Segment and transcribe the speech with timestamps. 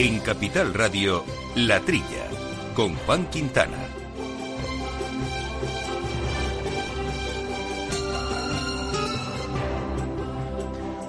[0.00, 1.24] En Capital Radio,
[1.56, 2.28] La Trilla,
[2.72, 3.78] con Juan Quintana.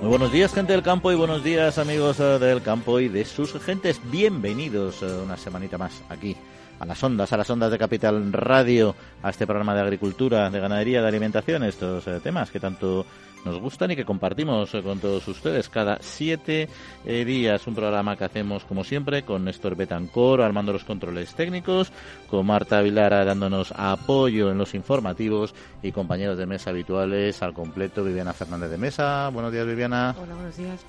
[0.02, 3.26] Muy buenos días, gente del campo, y buenos días, amigos eh, del campo y de
[3.26, 4.02] sus gentes.
[4.10, 6.36] Bienvenidos eh, una semanita más aquí
[6.80, 10.60] a las ondas, a las ondas de Capital Radio, a este programa de agricultura, de
[10.60, 13.06] ganadería, de alimentación, estos eh, temas que tanto
[13.46, 16.70] nos gustan y que compartimos con todos ustedes cada siete
[17.06, 17.66] eh, días.
[17.68, 21.92] Un programa que hacemos, como siempre, con Néstor Betancor armando los controles técnicos,
[22.30, 28.04] con Marta Vilara dándonos apoyo en los informativos y compañeros de mesa habituales al completo,
[28.04, 29.30] Viviana Fernández de Mesa.
[29.30, 30.16] Buenos días, Viviana.
[30.22, 30.80] Hola, buenos días.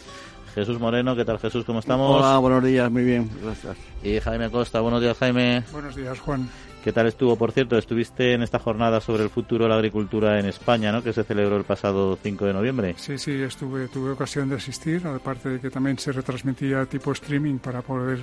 [0.55, 1.65] Jesús Moreno, ¿qué tal Jesús?
[1.65, 2.21] ¿Cómo estamos?
[2.21, 3.77] Hola, buenos días, muy bien, gracias.
[4.03, 5.63] Y Jaime Costa, buenos días Jaime.
[5.73, 6.49] Buenos días, Juan.
[6.83, 7.37] ¿Qué tal estuvo?
[7.37, 11.03] Por cierto, estuviste en esta jornada sobre el futuro de la agricultura en España, ¿no?
[11.03, 12.95] Que se celebró el pasado 5 de noviembre.
[12.97, 17.59] Sí, sí, estuve, tuve ocasión de asistir, aparte de que también se retransmitía tipo streaming
[17.59, 18.21] para poder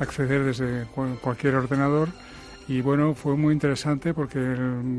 [0.00, 2.08] acceder desde cual- cualquier ordenador.
[2.66, 4.40] Y bueno, fue muy interesante porque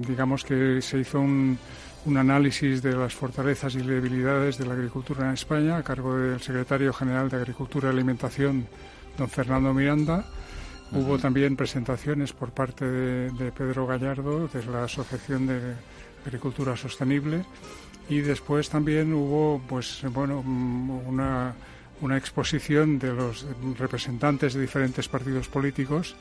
[0.07, 1.57] digamos que se hizo un,
[2.05, 6.39] un análisis de las fortalezas y debilidades de la agricultura en España a cargo del
[6.39, 8.67] secretario general de Agricultura y Alimentación,
[9.17, 10.23] don Fernando Miranda.
[10.95, 15.75] Hubo también presentaciones por parte de, de Pedro Gallardo, de la Asociación de
[16.25, 17.43] Agricultura Sostenible,
[18.07, 21.53] y después también hubo, pues, bueno, mm, una,
[21.99, 23.45] una exposición de los
[23.77, 26.15] representantes de diferentes partidos políticos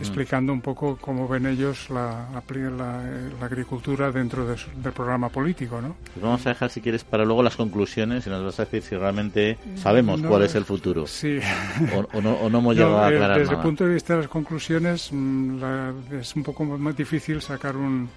[0.00, 3.02] explicando un poco cómo ven ellos la, la, la-
[3.40, 5.96] la agricultura dentro de su- del programa político, ¿no?
[6.12, 8.82] Pues vamos a dejar, si quieres, para luego las conclusiones y nos vas a decir
[8.82, 11.06] si realmente sabemos No, cuál es el futuro.
[11.06, 11.38] Sí.
[11.94, 13.62] O, o no, o no hemos No, llegado a eh, aclarar desde nada.
[13.62, 17.76] el punto de vista de las conclusiones, mm, la- es un poco más difícil sacar
[17.76, 18.08] un,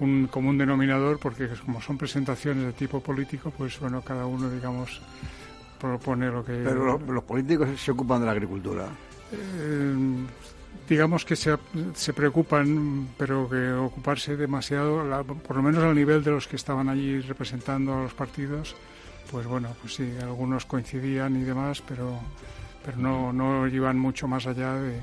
[0.00, 5.00] un común denominador porque como son presentaciones de tipo político, pues bueno, cada uno, digamos,
[5.80, 6.52] propone lo que...
[6.64, 8.86] Pero los, los políticos se ocupan de la agricultura.
[9.32, 9.94] Eh,
[10.88, 11.56] digamos que se,
[11.94, 16.56] se preocupan, pero que ocuparse demasiado, la- por lo menos al nivel de los que
[16.56, 18.74] estaban allí representando a los partidos,
[19.30, 22.18] pues bueno, pues sí, algunos coincidían y demás, pero,
[22.84, 24.98] pero no, no iban mucho más allá de,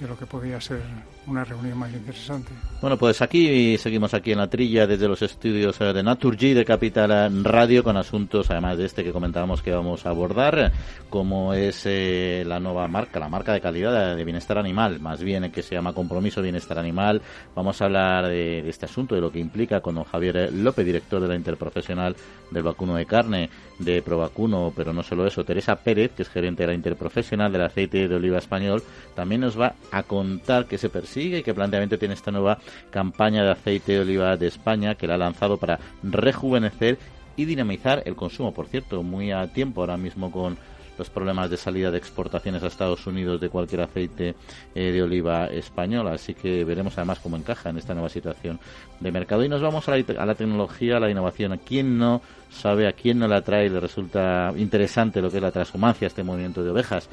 [0.00, 0.82] de lo que podía ser
[1.26, 2.52] una reunión más interesante.
[2.80, 6.64] Bueno, pues aquí seguimos aquí en la trilla desde los estudios eh, de Naturgy de
[6.64, 10.72] Capital Radio con asuntos, además de este que comentábamos que vamos a abordar,
[11.08, 15.52] como es eh, la nueva marca, la marca de calidad de bienestar animal, más bien
[15.52, 17.22] que se llama Compromiso Bienestar Animal.
[17.54, 20.84] Vamos a hablar de, de este asunto, de lo que implica con don Javier López,
[20.84, 22.16] director de la Interprofesional
[22.50, 26.64] del Vacuno de Carne, de Provacuno, pero no solo eso, Teresa Pérez, que es gerente
[26.64, 28.82] de la Interprofesional del aceite de oliva español,
[29.14, 32.58] también nos va a contar qué se persigue y qué planteamiento tiene esta nueva
[32.90, 36.98] campaña de aceite de oliva de España que la ha lanzado para rejuvenecer
[37.36, 38.52] y dinamizar el consumo.
[38.52, 40.56] Por cierto, muy a tiempo ahora mismo con
[40.98, 44.34] los problemas de salida de exportaciones a Estados Unidos de cualquier aceite
[44.74, 46.08] eh, de oliva español.
[46.08, 48.60] Así que veremos además cómo encaja en esta nueva situación
[49.00, 49.44] de mercado.
[49.44, 51.52] Y nos vamos a la, a la tecnología, a la innovación.
[51.52, 55.42] ¿A quién no sabe, a quién no la trae le resulta interesante lo que es
[55.42, 57.08] la transhumancia, este movimiento de ovejas?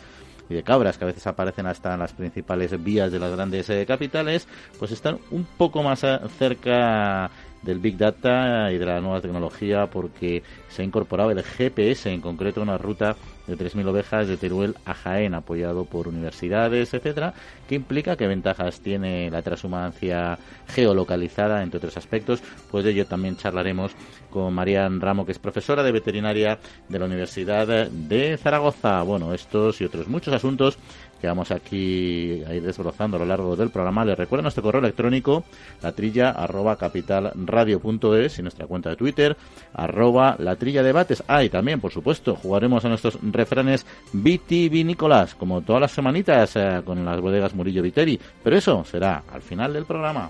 [0.50, 3.70] Y de cabras que a veces aparecen hasta en las principales vías de las grandes
[3.70, 7.30] eh, capitales, pues están un poco más eh, cerca
[7.62, 12.22] del Big Data y de la nueva tecnología porque se ha incorporado el GPS, en
[12.22, 13.16] concreto una ruta
[13.50, 17.34] de 3.000 ovejas de Teruel a Jaén, apoyado por universidades, etcétera,
[17.68, 20.38] que implica qué ventajas tiene la transhumancia
[20.68, 22.42] geolocalizada, entre otros aspectos.
[22.72, 23.92] Pues de ello también charlaremos
[24.30, 29.02] con Marian Ramo, que es profesora de veterinaria de la Universidad de Zaragoza.
[29.04, 30.78] Bueno, estos y otros muchos asuntos
[31.20, 34.06] que vamos aquí a desbrozando a lo largo del programa.
[34.06, 35.44] Les recuerdo nuestro correo electrónico,
[35.82, 39.38] la trilla arroba capitalradio.es y nuestra cuenta de Twitter,
[39.74, 41.24] arroba la trilla debates.
[41.28, 46.82] Ah, y también, por supuesto, jugaremos a nuestros refranes vitivinícolas, como todas las semanitas, eh,
[46.86, 48.20] con las bodegas Murillo Viteri.
[48.44, 50.30] Pero eso será al final del programa.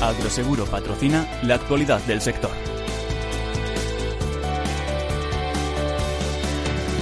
[0.00, 2.69] Agroseguro patrocina la actualidad del sector.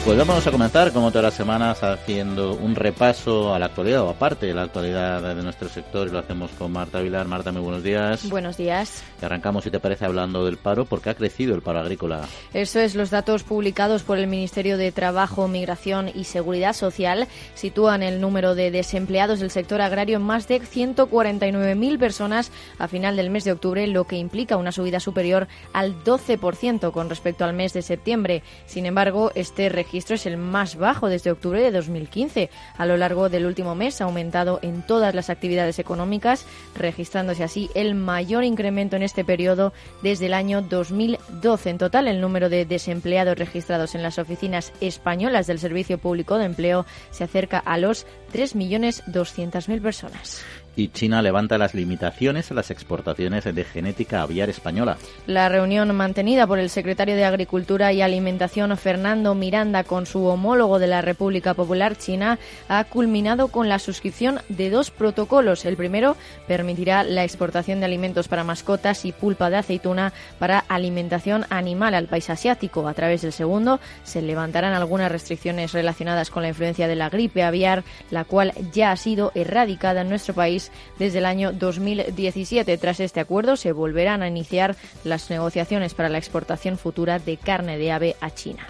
[0.08, 4.08] Pues vamos a comenzar, como todas las semanas, haciendo un repaso a la actualidad o
[4.08, 7.28] aparte de la actualidad de nuestro sector y lo hacemos con Marta Vilar.
[7.28, 8.26] Marta, muy buenos días.
[8.30, 9.04] Buenos días.
[9.20, 12.22] Y arrancamos, si te parece, hablando del paro, porque ha crecido el paro agrícola.
[12.54, 18.02] Eso es, los datos publicados por el Ministerio de Trabajo, Migración y Seguridad Social sitúan
[18.02, 23.28] el número de desempleados del sector agrario en más de 149.000 personas a final del
[23.28, 27.74] mes de octubre, lo que implica una subida superior al 12% con respecto al mes
[27.74, 28.42] de septiembre.
[28.64, 32.50] Sin embargo, este registro es el más bajo desde octubre de 2015.
[32.76, 36.46] A lo largo del último mes ha aumentado en todas las actividades económicas,
[36.76, 39.72] registrándose así el mayor incremento en este periodo
[40.02, 41.70] desde el año 2012.
[41.70, 46.46] En total, el número de desempleados registrados en las oficinas españolas del Servicio Público de
[46.46, 50.42] Empleo se acerca a los 3.200.000 personas
[50.78, 54.96] y China levanta las limitaciones a las exportaciones de genética aviar española.
[55.26, 60.78] La reunión mantenida por el secretario de Agricultura y Alimentación Fernando Miranda con su homólogo
[60.78, 62.38] de la República Popular China
[62.68, 65.64] ha culminado con la suscripción de dos protocolos.
[65.64, 66.16] El primero
[66.46, 72.06] permitirá la exportación de alimentos para mascotas y pulpa de aceituna para alimentación animal al
[72.06, 72.86] país asiático.
[72.86, 77.42] A través del segundo se levantarán algunas restricciones relacionadas con la influencia de la gripe
[77.42, 77.82] aviar,
[78.12, 80.67] la cual ya ha sido erradicada en nuestro país
[80.98, 82.78] desde el año 2017.
[82.78, 87.78] Tras este acuerdo se volverán a iniciar las negociaciones para la exportación futura de carne
[87.78, 88.66] de ave a China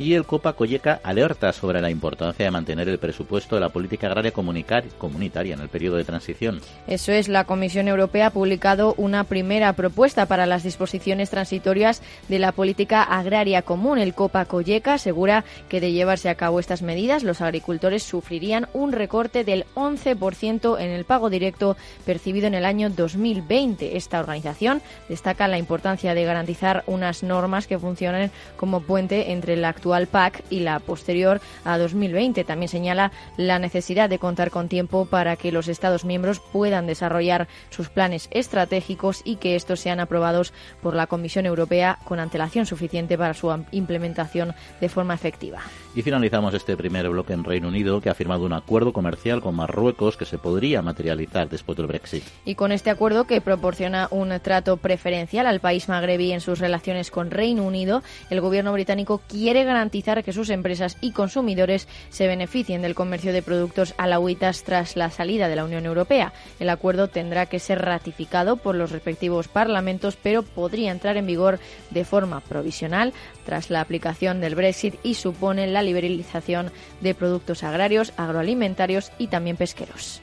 [0.00, 4.06] y el Copa Colleca alerta sobre la importancia de mantener el presupuesto de la política
[4.06, 6.62] agraria comunitaria en el periodo de transición.
[6.86, 12.38] Eso es, la Comisión Europea ha publicado una primera propuesta para las disposiciones transitorias de
[12.38, 13.98] la política agraria común.
[13.98, 18.92] El Copa Colleca asegura que de llevarse a cabo estas medidas, los agricultores sufrirían un
[18.92, 21.76] recorte del 11% en el pago directo
[22.06, 23.98] percibido en el año 2020.
[23.98, 24.80] Esta organización
[25.10, 30.06] destaca la importancia de garantizar unas normas que funcionen como puente entre la actual al
[30.06, 32.44] PAC y la posterior a 2020.
[32.44, 37.48] También señala la necesidad de contar con tiempo para que los Estados miembros puedan desarrollar
[37.70, 40.52] sus planes estratégicos y que estos sean aprobados
[40.82, 45.60] por la Comisión Europea con antelación suficiente para su implementación de forma efectiva.
[45.92, 49.56] Y finalizamos este primer bloque en Reino Unido, que ha firmado un acuerdo comercial con
[49.56, 52.22] Marruecos que se podría materializar después del Brexit.
[52.44, 57.10] Y con este acuerdo, que proporciona un trato preferencial al país magrebí en sus relaciones
[57.10, 62.82] con Reino Unido, el gobierno británico quiere garantizar que sus empresas y consumidores se beneficien
[62.82, 66.32] del comercio de productos alauitas tras la salida de la Unión Europea.
[66.60, 71.58] El acuerdo tendrá que ser ratificado por los respectivos parlamentos, pero podría entrar en vigor
[71.90, 73.12] de forma provisional
[73.44, 79.56] tras la aplicación del Brexit y supone la liberalización de productos agrarios, agroalimentarios y también
[79.56, 80.20] pesqueros.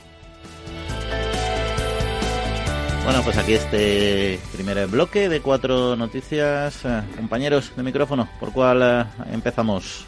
[3.08, 6.84] Bueno, pues aquí este primer bloque de cuatro noticias.
[6.84, 10.06] Eh, compañeros de micrófono, ¿por cuál eh, empezamos?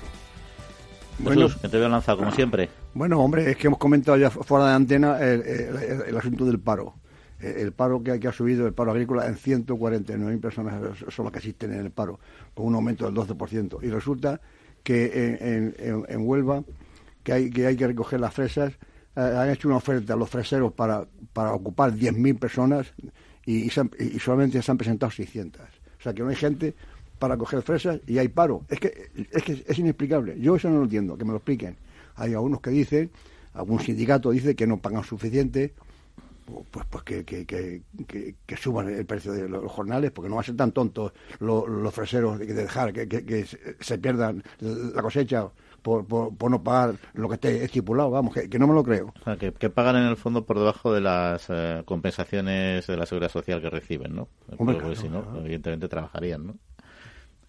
[1.17, 2.69] bueno, que te veo lanzado como siempre.
[2.93, 6.95] Bueno, hombre, es que hemos comentado ya fuera de antena el, asunto del paro.
[7.39, 11.39] El, paro que, que, ha subido, el paro agrícola, en 149.000 personas son las que
[11.39, 12.19] existen en el paro,
[12.53, 13.79] con un aumento del 12%.
[13.81, 14.41] Y resulta
[14.83, 15.75] que en,
[16.07, 16.63] en, Huelva,
[17.23, 18.73] que hay, que hay que recoger las fresas,
[19.15, 22.93] eh, han hecho una oferta a los freseros para, para ocupar 10.000 personas
[23.45, 25.61] y, y, solamente se han presentado 600.
[25.61, 26.75] O sea que no hay gente
[27.17, 28.63] para coger fresas y hay paro.
[28.69, 30.39] Es que es, que es inexplicable.
[30.39, 31.75] Yo eso no lo entiendo, que me lo expliquen.
[32.15, 33.11] Hay algunos que dicen,
[33.53, 35.73] algún sindicato dice que no pagan suficiente,
[36.71, 40.45] pues, pues que, que, que, suban el precio de los jornales, porque no va a
[40.45, 43.45] ser tan tontos los, los freseros de dejar que,
[43.79, 45.49] se pierdan la cosecha
[45.81, 49.13] por, por, no pagar lo que esté estipulado, vamos, que, no me lo creo.
[49.21, 53.05] O sea, que, pagan en el fondo por debajo de las eh, compensaciones de la
[53.05, 54.27] seguridad social que reciben, ¿no?
[54.57, 56.55] porque si no, evidentemente trabajarían, ¿no?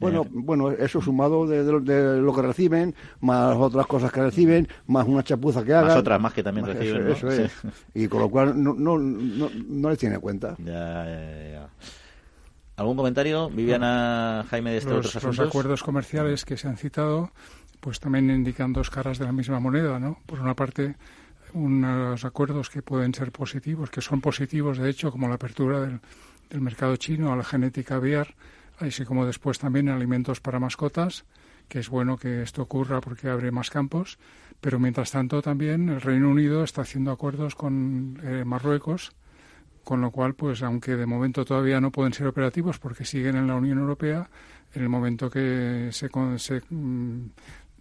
[0.01, 5.23] Bueno, bueno, eso sumado de, lo que reciben, más otras cosas que reciben, más una
[5.23, 5.89] chapuza que hagan.
[5.89, 7.53] Más otras más que también reciben, Eso, es.
[7.95, 10.57] Y con lo cual no, no, no, les tiene cuenta.
[10.59, 11.69] Ya, ya, ya.
[12.77, 17.31] ¿Algún comentario, Viviana, Jaime, de estos los, otros Los acuerdos comerciales que se han citado,
[17.81, 20.19] pues también indican dos caras de la misma moneda, ¿no?
[20.25, 20.97] Por una parte,
[21.53, 26.01] unos acuerdos que pueden ser positivos, que son positivos, de hecho, como la apertura del,
[26.49, 28.35] del mercado chino a la genética aviar,
[28.89, 31.25] así como después también alimentos para mascotas,
[31.69, 34.19] que es bueno que esto ocurra porque abre más campos,
[34.61, 39.13] pero mientras tanto también el Reino Unido está haciendo acuerdos con eh, Marruecos,
[39.85, 43.47] con lo cual, pues aunque de momento todavía no pueden ser operativos porque siguen en
[43.47, 44.29] la Unión Europea,
[44.75, 47.31] en el momento que se, se mm,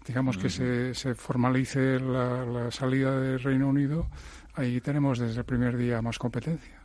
[0.05, 4.07] digamos que se, se formalice la, la salida del Reino Unido,
[4.53, 6.78] ahí tenemos desde el primer día más competencia.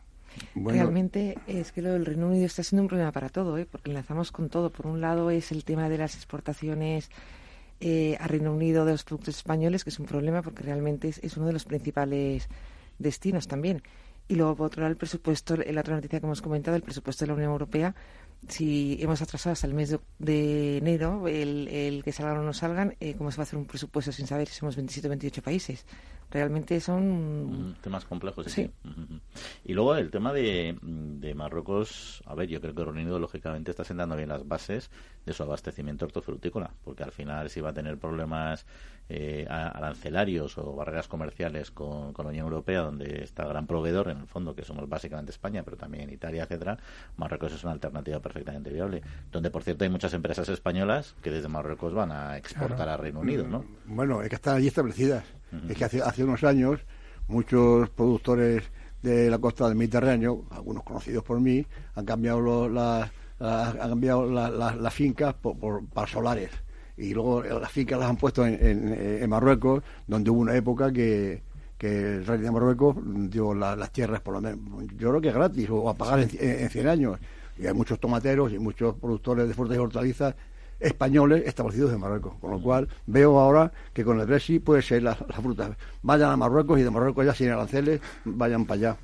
[0.55, 3.67] Realmente es que lo del Reino Unido está siendo un problema para todo, ¿eh?
[3.71, 4.71] porque enlazamos con todo.
[4.71, 7.11] Por un lado es el tema de las exportaciones
[7.81, 11.37] eh, a Reino Unido de los productos españoles, que es un problema porque realmente es,
[11.37, 12.49] uno de los principales
[12.99, 13.83] destinos también.
[14.27, 17.25] Y luego, por otro lado, el presupuesto, la otra noticia que hemos comentado, el presupuesto
[17.25, 17.95] de la Unión Europea,
[18.49, 23.15] si hemos atrasado hasta el mes de, enero, el, que salgan o no salgan, eh,
[23.17, 25.85] ¿cómo se va a hacer un presupuesto sin saber si somos 27 o 28 países?
[26.31, 27.71] Realmente son...
[27.71, 28.71] Mm, temas complejos, sí.
[29.65, 30.77] Y luego el tema de,
[31.35, 34.91] Marruecos, a ver, yo creo que Reino Unido, lógicamente, está sentando bien las bases
[35.25, 38.67] de su abastecimiento hortofrutícola, porque al final si va a tener problemas
[39.09, 44.09] eh, arancelarios o barreras comerciales con, con, la Unión Europea, donde está el gran proveedor,
[44.09, 46.79] en el fondo, que somos básicamente España, pero también Italia, etcétera,
[47.17, 49.03] Marruecos es una alternativa perfectamente viable.
[49.31, 53.21] Donde, por cierto, hay muchas empresas españolas que desde Marruecos van a exportar a Reino
[53.21, 53.65] Unido, ¿no?
[53.87, 55.25] Bueno, es que están allí establecidas.
[55.69, 56.81] Es que hace, hace unos años
[57.29, 58.65] muchos productores
[59.03, 64.95] de la costa del Mediterráneo, algunos conocidos por mí, han cambiado las han cambiado las
[64.95, 66.51] fincas por, por, para solares
[66.97, 71.43] y luego las fincas las han puesto en, Marruecos, donde hubo una época que,
[71.81, 72.97] el rey de Marruecos
[73.29, 74.59] dio las tierras por lo menos,
[74.97, 77.19] yo creo que es gratis, o a pagar en, 100 años.
[77.59, 80.35] Y hay muchos tomateros y muchos productores de frutas y hortalizas
[80.81, 82.35] españoles establecidos en Marruecos.
[82.41, 85.77] Con lo cual veo ahora que con el Brexit puede ser las la frutas.
[86.03, 88.97] Vayan a Marruecos y de Marruecos ya sin aranceles vayan para allá.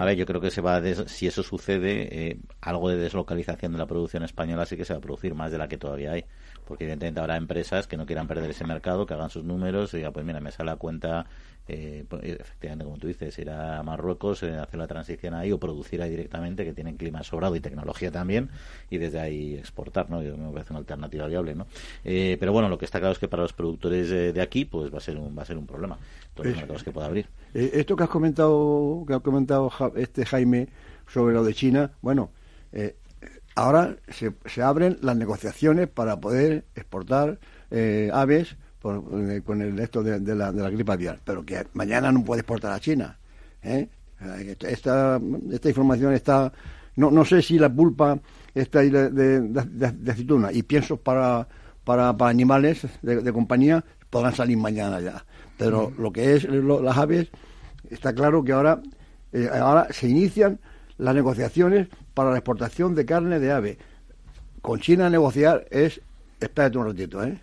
[0.00, 3.78] A ver, yo creo que se va si eso sucede, eh, algo de deslocalización de
[3.78, 6.24] la producción española sí que se va a producir más de la que todavía hay.
[6.64, 9.98] Porque evidentemente habrá empresas que no quieran perder ese mercado, que hagan sus números y
[9.98, 11.26] digan, pues mira, me sale la cuenta,
[11.68, 15.58] eh, pues, efectivamente, como tú dices, ir a Marruecos, eh, hacer la transición ahí o
[15.58, 18.50] producir ahí directamente, que tienen clima sobrado y tecnología también,
[18.90, 20.22] y desde ahí exportar, ¿no?
[20.22, 21.66] Yo me parece una alternativa viable, ¿no?
[22.02, 24.98] pero bueno, lo que está claro es que para los productores de aquí, pues va
[24.98, 25.98] a ser un, va a ser un problema.
[26.34, 27.26] Todos los mercados que pueda abrir.
[27.54, 30.68] Eh, esto que has comentado, que ha comentado este Jaime
[31.06, 32.30] sobre lo de China, bueno,
[32.72, 32.96] eh,
[33.54, 37.38] ahora se, se, abren las negociaciones para poder exportar
[38.84, 42.24] eh, aves con el esto de, la, de la gripe aviar, pero que mañana no
[42.24, 43.18] puede exportar a China.
[44.60, 45.20] Esta,
[45.50, 46.52] esta información está,
[46.96, 48.18] no, no sé si la pulpa
[48.54, 51.46] está ahí de, de, aceituna y pienso para,
[51.84, 55.24] para, para animales de, compañía podrán salir mañana ya.
[55.58, 57.30] Pero lo que es las aves,
[57.90, 58.82] está claro que ahora,
[59.32, 60.58] eh, ahora se inician
[60.98, 63.78] las negociaciones para la exportación de carne de ave.
[64.60, 66.00] Con China negociar es,
[66.40, 67.38] espérate un ratito, ¿eh?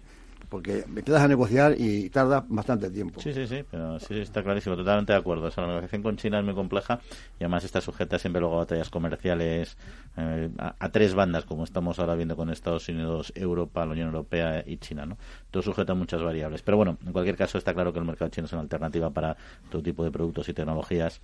[0.50, 3.22] Porque me quedas a negociar y tarda bastante tiempo.
[3.22, 5.50] Sí, sí, sí, pero sí está clarísimo, totalmente de acuerdo.
[5.56, 7.00] la negociación con China es muy compleja
[7.39, 9.77] y además está sujeta siempre luego a batallas comerciales
[10.18, 14.63] eh, a, tres bandas, como estamos ahora viendo con Estados Unidos, Europa, la Unión Europea
[14.66, 15.18] y China, ¿no?
[15.51, 16.62] Todo sujeta a muchas variables.
[16.62, 19.38] Pero bueno, en cualquier caso está claro que el mercado chino es una alternativa para
[19.70, 21.22] todo tipo de productos y tecnologías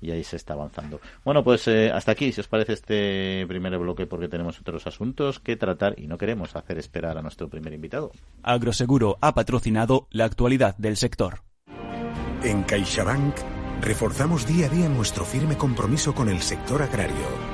[0.00, 1.00] y ahí se está avanzando.
[1.24, 5.40] Bueno, pues eh, hasta aquí, si os parece este primer bloque, porque tenemos otros asuntos
[5.40, 8.12] que tratar y no queremos hacer esperar a nuestro primer invitado.
[8.42, 11.40] Agroseguro ha patrocinado la actualidad del sector.
[12.42, 13.36] En CaixaBank
[13.80, 17.53] reforzamos día a día nuestro firme compromiso con el sector agrario.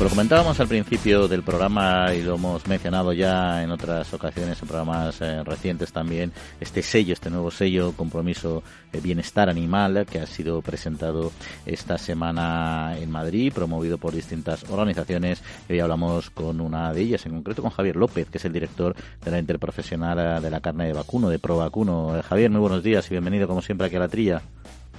[0.00, 4.66] Lo comentábamos al principio del programa y lo hemos mencionado ya en otras ocasiones, en
[4.66, 10.26] programas eh, recientes también, este sello, este nuevo sello, compromiso de bienestar animal, que ha
[10.26, 11.32] sido presentado
[11.66, 15.42] esta semana en Madrid, promovido por distintas organizaciones.
[15.68, 18.96] Hoy hablamos con una de ellas, en concreto con Javier López, que es el director
[19.22, 22.16] de la Interprofesional eh, de la Carne de Vacuno, de Pro Vacuno.
[22.16, 24.40] Eh, Javier, muy buenos días y bienvenido como siempre aquí a la trilla.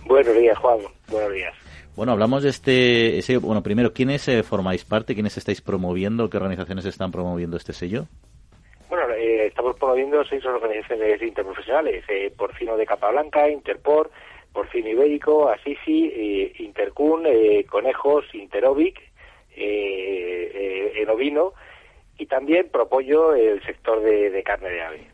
[0.05, 0.77] Buenos días, Juan.
[1.09, 1.70] Buenos días.
[2.01, 3.41] Bueno, hablamos de este sello.
[3.41, 5.13] Bueno, primero, ¿quiénes eh, formáis parte?
[5.13, 6.31] ¿Quiénes estáis promoviendo?
[6.31, 8.07] ¿Qué organizaciones están promoviendo este sello?
[8.89, 12.03] Bueno, eh, estamos promoviendo seis organizaciones interprofesionales.
[12.09, 14.09] Eh, Porcino de Capablanca, Interpor,
[14.51, 17.27] Porcino Ibérico, Asisi, eh, Intercun,
[17.69, 18.99] Conejos, Interovic,
[20.95, 21.53] Enovino
[22.21, 25.07] y también propollo el sector de, carne de ave.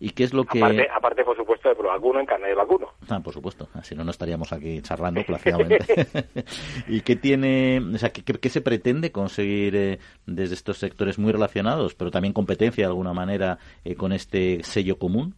[0.00, 0.60] ¿Y qué es lo que...?
[0.92, 2.88] Aparte, por supuesto, de provacuno en carne de vacuno.
[3.08, 3.68] Ah, por supuesto.
[3.84, 5.86] Si no, no estaríamos aquí charlando plácidamente.
[6.88, 7.80] ¿Y qué tiene...
[7.94, 12.82] O sea, ¿qué, se pretende conseguir eh, desde estos sectores muy relacionados, pero también competencia
[12.82, 15.36] de alguna manera eh, con este sello común?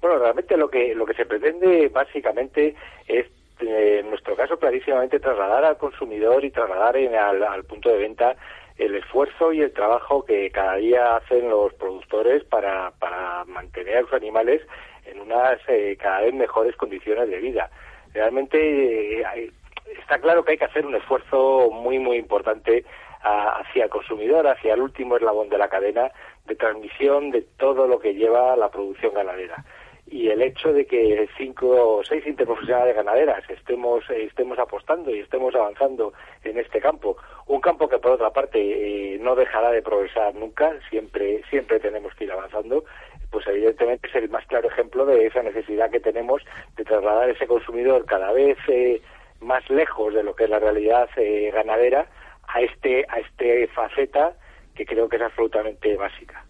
[0.00, 2.74] Bueno, realmente lo que, lo que se pretende básicamente
[3.06, 3.26] es
[3.60, 8.36] eh, en nuestro caso clarísimamente trasladar al consumidor y trasladar en, al punto de venta
[8.78, 14.00] el esfuerzo y el trabajo que cada día hacen los productores para, para mantener a
[14.02, 14.62] los animales
[15.06, 17.70] en unas eh, cada vez mejores condiciones de vida.
[18.12, 19.52] Realmente eh,
[20.00, 22.84] está claro que hay que hacer un esfuerzo muy, muy importante
[23.24, 26.10] hacia el consumidor, hacia el último eslabón de la cadena
[26.46, 29.64] de transmisión de todo lo que lleva la producción ganadera
[30.12, 35.54] y el hecho de que cinco o seis interprofesionales ganaderas estemos estemos apostando y estemos
[35.54, 36.12] avanzando
[36.44, 37.16] en este campo
[37.46, 42.14] un campo que por otra parte eh, no dejará de progresar nunca siempre siempre tenemos
[42.14, 42.84] que ir avanzando
[43.30, 46.42] pues evidentemente es el más claro ejemplo de esa necesidad que tenemos
[46.76, 49.00] de trasladar ese consumidor cada vez eh,
[49.40, 52.06] más lejos de lo que es la realidad eh, ganadera
[52.48, 54.34] a este a este faceta
[54.74, 56.44] que creo que es absolutamente básica.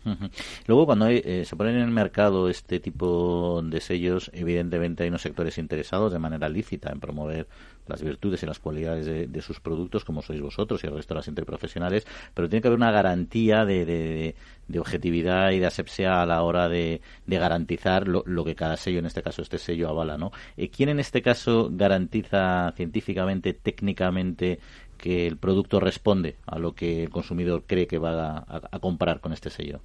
[0.66, 5.22] Luego, cuando eh, se ponen en el mercado este tipo de sellos, evidentemente hay unos
[5.22, 7.46] sectores interesados de manera lícita en promover
[7.86, 11.18] las virtudes y las cualidades de, sus productos, como sois vosotros y el resto de
[11.18, 14.34] las interprofesionales, pero tiene que haber una garantía de,
[14.78, 19.22] objetividad y de asepsia a la hora de, garantizar lo, que cada sello, en este
[19.22, 20.16] caso este sello, avala.
[20.16, 20.30] ¿no?
[20.56, 24.60] Eh, ¿Quién en este caso garantiza científicamente, técnicamente,
[25.02, 29.32] que el producto responde a lo que el consumidor cree que va a, comprar con
[29.32, 29.80] este sello?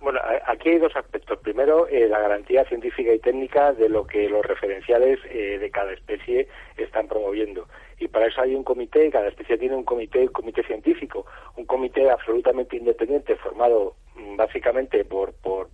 [0.00, 1.38] Bueno, aquí hay dos aspectos.
[1.38, 5.92] Primero, eh, la garantía científica y técnica de lo que los referenciales eh, de cada
[5.92, 7.68] especie están promoviendo.
[8.00, 11.24] Y para eso hay un comité, cada especie tiene un comité, un comité científico,
[11.56, 15.68] un comité absolutamente independiente formado mm, básicamente por, por,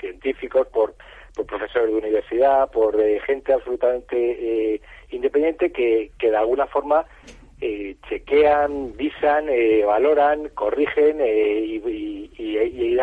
[0.00, 0.94] científicos, por,
[1.34, 4.80] por profesores de universidad, por eh, gente absolutamente
[5.10, 7.06] independiente que, que de alguna forma
[7.60, 12.98] eh, chequean, visan, eh, valoran, corrigen eh, y, y,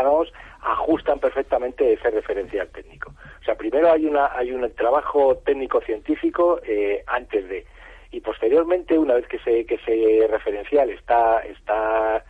[0.62, 3.14] ajustan perfectamente ese referencial técnico.
[3.42, 6.60] O sea, primero hay una hay un trabajo técnico científico
[7.08, 7.66] antes de
[8.12, 12.26] y posteriormente una vez que se que ese referencial está está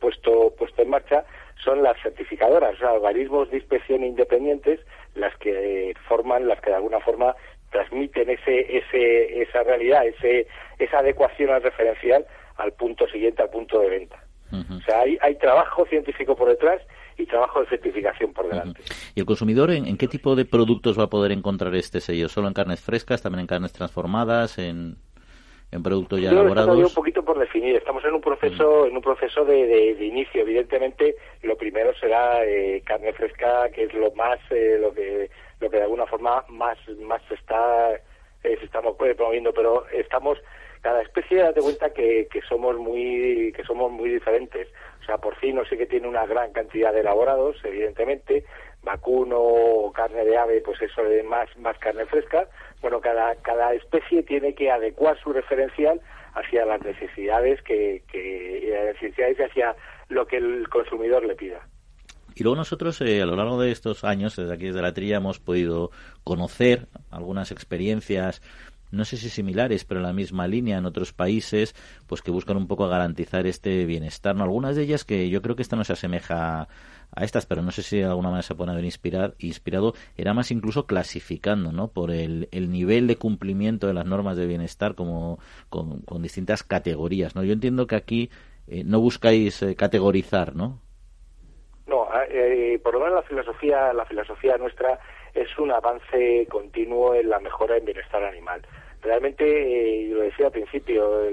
[0.00, 1.24] puesto puesto en marcha
[1.64, 4.80] son las certificadoras, o sea, organismos de inspección independientes
[5.14, 7.34] las que forman, las que de alguna forma
[7.70, 10.46] transmiten ese, ese, esa realidad, ese,
[10.78, 14.22] esa adecuación al referencial al punto siguiente, al punto de venta.
[14.52, 16.82] O sea, hay, hay trabajo científico por detrás
[17.16, 18.82] y trabajo de certificación por delante.
[19.14, 22.28] ¿Y el consumidor en, qué tipo de productos va a poder encontrar este sello?
[22.28, 24.96] ¿Solo en carnes frescas, también en carnes transformadas, en,
[25.70, 26.76] en productos ya elaborados?
[26.76, 27.76] un poquito por definir.
[27.76, 30.40] Estamos en un proceso, en un proceso de, de, inicio.
[30.40, 35.70] Evidentemente, lo primero será eh, carne fresca, que es lo más, eh, lo que lo
[35.70, 40.38] que de alguna forma más, más se está, eh, está promoviendo, pero estamos,
[40.80, 44.68] cada especie, date cuenta que, que somos muy, que somos muy diferentes.
[45.02, 48.44] O sea, porcino sí que tiene una gran cantidad de elaborados, evidentemente,
[48.82, 52.48] vacuno carne de ave, pues eso de más, más carne fresca.
[52.80, 56.00] Bueno, cada, cada especie tiene que adecuar su referencial
[56.34, 59.76] hacia las necesidades que, que las necesidades hacia
[60.08, 61.60] lo que el consumidor le pida.
[62.34, 65.16] Y luego nosotros, eh, a lo largo de estos años, desde aquí desde la trilla,
[65.16, 65.90] hemos podido
[66.24, 68.42] conocer algunas experiencias
[68.90, 71.74] no sé si similares, pero en la misma línea en otros países,
[72.06, 74.34] pues que buscan un poco garantizar este bienestar.
[74.34, 74.44] ¿no?
[74.44, 76.68] Algunas de ellas que yo creo que esta no se asemeja
[77.12, 80.34] a estas, pero no sé si de alguna manera se puede haber inspirado, inspirado era
[80.34, 81.88] más incluso clasificando, ¿no?
[81.88, 87.34] Por el, el nivel de cumplimiento de las normas de bienestar como con, distintas categorías,
[87.34, 87.42] ¿no?
[87.42, 88.30] Yo entiendo que aquí
[88.68, 90.80] eh, no buscáis eh, categorizar, ¿no?
[91.90, 95.00] No, eh, por lo menos la filosofía, la filosofía nuestra
[95.34, 98.62] es un avance continuo en la mejora del bienestar animal.
[99.02, 101.28] Realmente, eh, lo decía al principio,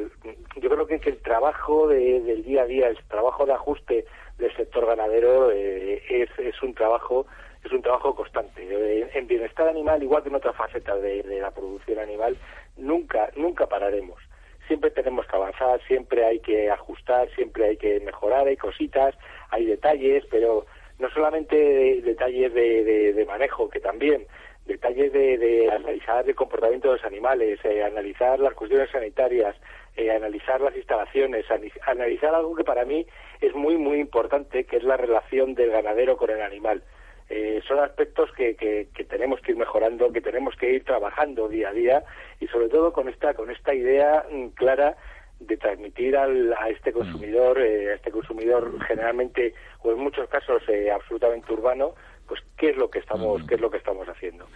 [0.56, 4.06] yo creo que, el trabajo del día a día, el trabajo de ajuste
[4.40, 7.28] del sector ganadero eh, es, es un trabajo
[7.64, 8.64] es un trabajo constante.
[8.64, 12.36] Eh, en bienestar animal, igual que en otras facetas de, de la producción animal,
[12.78, 14.20] nunca nunca pararemos
[14.68, 19.16] siempre tenemos que avanzar, siempre hay que ajustar, siempre hay que mejorar, hay cositas,
[19.50, 20.66] hay detalles, pero
[21.00, 24.26] no solamente detalles de, manejo, que también
[24.66, 29.56] detalles de, analizar el comportamiento de los animales, eh, analizar las cuestiones sanitarias,
[29.96, 31.46] eh, analizar las instalaciones,
[31.86, 33.06] analizar algo que para mí
[33.42, 36.84] es muy, muy importante, que es la relación del ganadero con el animal.
[37.30, 41.70] Eh, son aspectos que, que, tenemos que ir mejorando, que tenemos que ir trabajando día
[41.70, 42.04] a día
[42.40, 44.96] y sobre todo con esta, con esta idea mm, clara
[45.40, 50.64] de transmitir al, a este consumidor, eh, a este consumidor generalmente o en muchos casos
[50.70, 51.96] eh, absolutamente urbano,
[52.28, 54.48] pues qué es lo que estamos, qué es lo que estamos haciendo.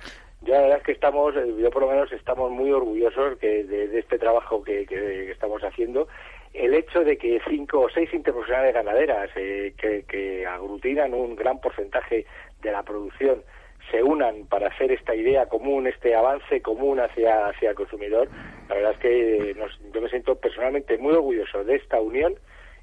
[0.41, 3.99] Yo la verdad es que estamos, yo por lo menos estamos muy orgullosos que de,
[3.99, 6.07] este trabajo que, que, estamos haciendo.
[6.53, 12.25] El hecho de que cinco o seis interprofesionales ganaderas que, que aglutinan un gran porcentaje
[12.61, 13.41] de la producción
[13.89, 18.29] se unan para hacer esta idea común, este avance común hacia, hacia el consumidor,
[18.69, 19.55] la verdad es que
[19.93, 22.35] yo me siento personalmente muy orgulloso de esta unión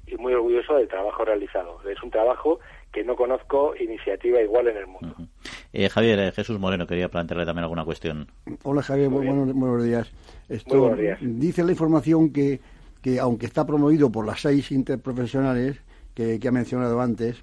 [0.07, 1.79] y muy orgulloso del trabajo realizado.
[1.89, 2.59] Es un trabajo
[2.91, 5.15] que no conozco iniciativa igual en el mundo.
[5.71, 8.27] Eh, Javier, eh, Jesús Moreno, quería plantearle también alguna cuestión.
[8.63, 10.11] Hola Javier, buenos, buenos, días.
[10.49, 11.19] Esto, buenos días.
[11.21, 12.59] Dice la información que,
[13.01, 15.77] que, aunque está promovido por las seis interprofesionales
[16.13, 17.37] que, que ha mencionado antes,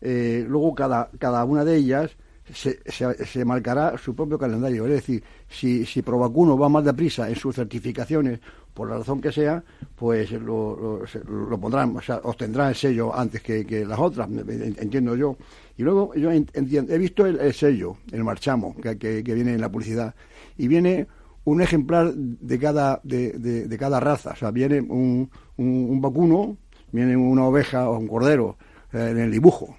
[0.00, 2.10] eh, luego cada, cada una de ellas
[2.52, 4.84] se, se, marcará su propio calendario.
[4.86, 8.40] Es decir, si, si Provacuno va más deprisa en sus certificaciones,
[8.74, 9.62] por la razón que sea,
[9.94, 15.36] pues lo, lo, pondrán, o sea, obtendrán el sello antes que, las otras, entiendo yo.
[15.76, 19.70] Y luego yo entiendo, he visto el, sello, el marchamo, que, que, viene en la
[19.70, 20.14] publicidad,
[20.56, 21.06] y viene
[21.44, 24.30] un ejemplar de cada, de, de, cada raza.
[24.30, 26.56] O sea, viene un, un, vacuno,
[26.92, 28.56] viene una oveja o un cordero
[28.92, 29.76] eh, en el dibujo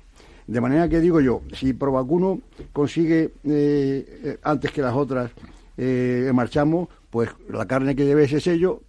[0.48, 5.32] de manera que digo yo, si Provacuno consigue eh, eh, antes que las otras
[5.78, 8.82] eh, marchamos, pues la carne que lleve ese sello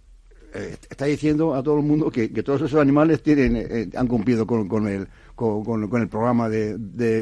[0.53, 4.67] eh, está diciendo a todo el mundo que, todos esos animales tienen han cumplido con,
[4.67, 6.75] con, el, con, el programa de,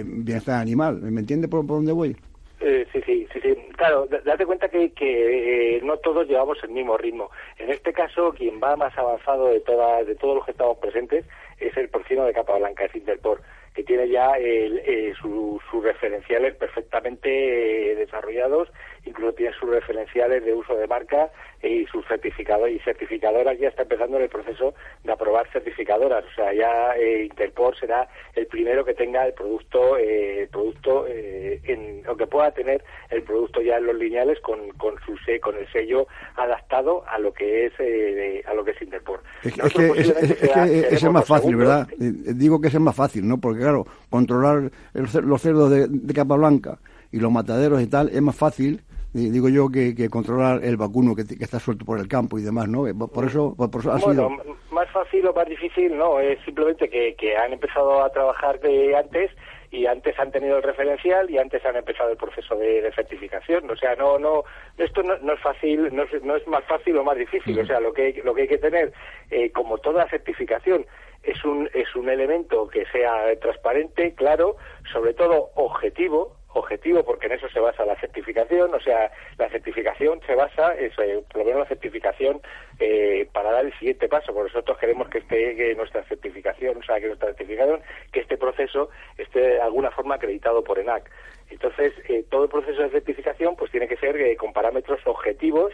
[0.04, 1.02] bienestar animal.
[1.02, 2.16] ¿Me entiende por, dónde voy?
[2.60, 3.63] sí, sí, sí, sí.
[3.84, 7.30] Claro, date cuenta que, que no todos llevamos el mismo ritmo.
[7.58, 11.26] En este caso, quien va más avanzado de, toda, de todos los que estamos presentes
[11.60, 13.42] es el porcino de capa blanca, es Interpor
[13.74, 18.70] que tiene ya eh, sus referenciales perfectamente eh, desarrollados,
[19.06, 21.32] incluso tiene sus referenciales de uso de marca
[21.62, 26.36] y sus certificados y certificadoras ya está empezando en el proceso de aprobar certificadoras, o
[26.36, 32.16] sea, ya eh, Interpol será el primero que tenga el producto, el producto en, o
[32.16, 36.06] que pueda tener el producto ya en los lineales con, con su con el sello
[36.36, 37.74] adaptado a lo que es
[38.46, 39.20] a lo que es Interpol.
[39.44, 41.88] Es, que, es, es más fácil, ¿verdad?
[41.98, 43.40] Digo que es más fácil, ¿no?
[43.40, 46.80] Porque claro, controlar los cerdos de, capa blanca
[47.12, 48.82] y los mataderos y tal es más fácil
[49.14, 52.86] digo yo que, controlar el vacuno que, está suelto por el campo y demás, ¿no?
[53.08, 54.30] Por eso, por, eso ha bueno,
[54.72, 59.32] más fácil o más difícil, no, es simplemente que, han empezado a trabajar de antes
[59.74, 63.70] y antes han tenido el referencial y antes han empezado el proceso de, certificación.
[63.72, 64.44] O sea, no, no,
[64.78, 67.60] esto no, es fácil, no es, no es, más fácil o más difícil.
[67.60, 68.94] O sea, lo que, lo que hay que tener,
[69.32, 70.86] eh, como toda certificación,
[71.24, 74.58] es un, es un elemento que sea transparente, claro,
[74.92, 80.22] sobre todo objetivo, objetivo porque en eso se basa la certificación, o sea, la certificación
[80.26, 82.42] se basa, es, eh, por lo menos la certificación
[82.80, 86.84] eh, para dar el siguiente paso, porque nosotros queremos que esté que nuestra certificación, o
[86.84, 91.10] sea, que nuestra certificación, que este proceso esté de alguna forma acreditado por ENAC.
[91.50, 95.74] Entonces, eh, todo el proceso de certificación pues tiene que ser con parámetros objetivos,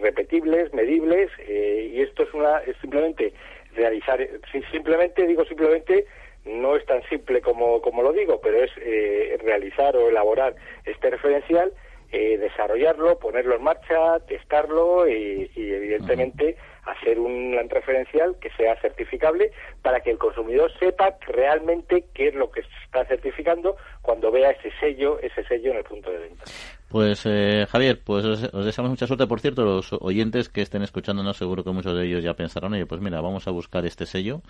[0.00, 3.34] repetibles, medibles, y esto es una es simplemente
[3.74, 4.26] realizar,
[4.70, 6.06] simplemente, digo simplemente,
[6.44, 11.10] no es tan simple como, como lo digo, pero es eh, realizar o elaborar este
[11.10, 11.72] referencial,
[12.12, 20.00] eh, desarrollarlo, ponerlo en marcha, testarlo y, evidentemente hacer un referencial que sea certificable para
[20.00, 25.20] que el consumidor sepa realmente qué es lo que está certificando cuando vea ese sello,
[25.20, 26.44] ese sello en el punto de venta.
[26.88, 29.28] Pues eh, Javier, pues os, deseamos mucha suerte.
[29.28, 32.86] Por cierto, los oyentes que estén escuchándonos, seguro que muchos de ellos ya pensarán, oye,
[32.86, 34.42] pues mira, vamos a buscar este sello,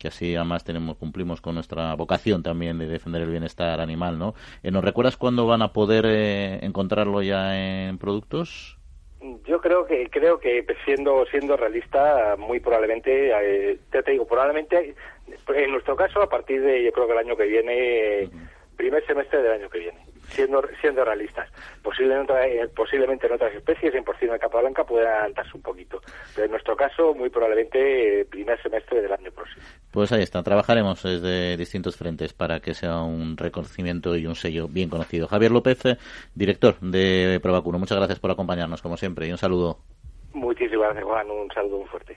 [0.00, 4.34] que así además tenemos cumplimos con nuestra vocación también de defender el bienestar animal, ¿no?
[4.62, 8.78] Eh, ¿Nos recuerdas cuándo van a poder eh, encontrarlo ya en productos?
[9.46, 14.94] Yo creo que creo que siendo siendo realista, muy probablemente, te, te digo, probablemente,
[15.54, 18.30] en nuestro caso, a partir de, yo creo que el año que viene,
[18.76, 21.48] primer semestre del año que viene siendo, siendo realistas.
[21.82, 26.00] Posiblemente, eh, posiblemente en otras especies, en porcino de capa blanca, pueda adelantarse un poquito.
[26.34, 29.62] Pero en nuestro caso, muy probablemente, eh, primer semestre del año próximo.
[29.90, 30.42] Pues ahí está.
[30.42, 35.26] Trabajaremos desde distintos frentes para que sea un reconocimiento y un sello bien conocido.
[35.26, 35.96] Javier López, eh,
[36.34, 39.78] director de Provacuno, muchas gracias por acompañarnos, como siempre, y un saludo.
[40.32, 41.30] Muchísimas gracias, Juan.
[41.30, 42.16] Un saludo muy fuerte.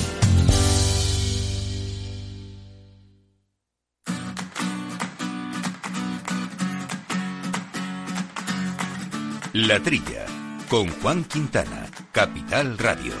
[9.67, 10.25] La Trilla,
[10.69, 13.13] con Juan Quintana, Capital Radio.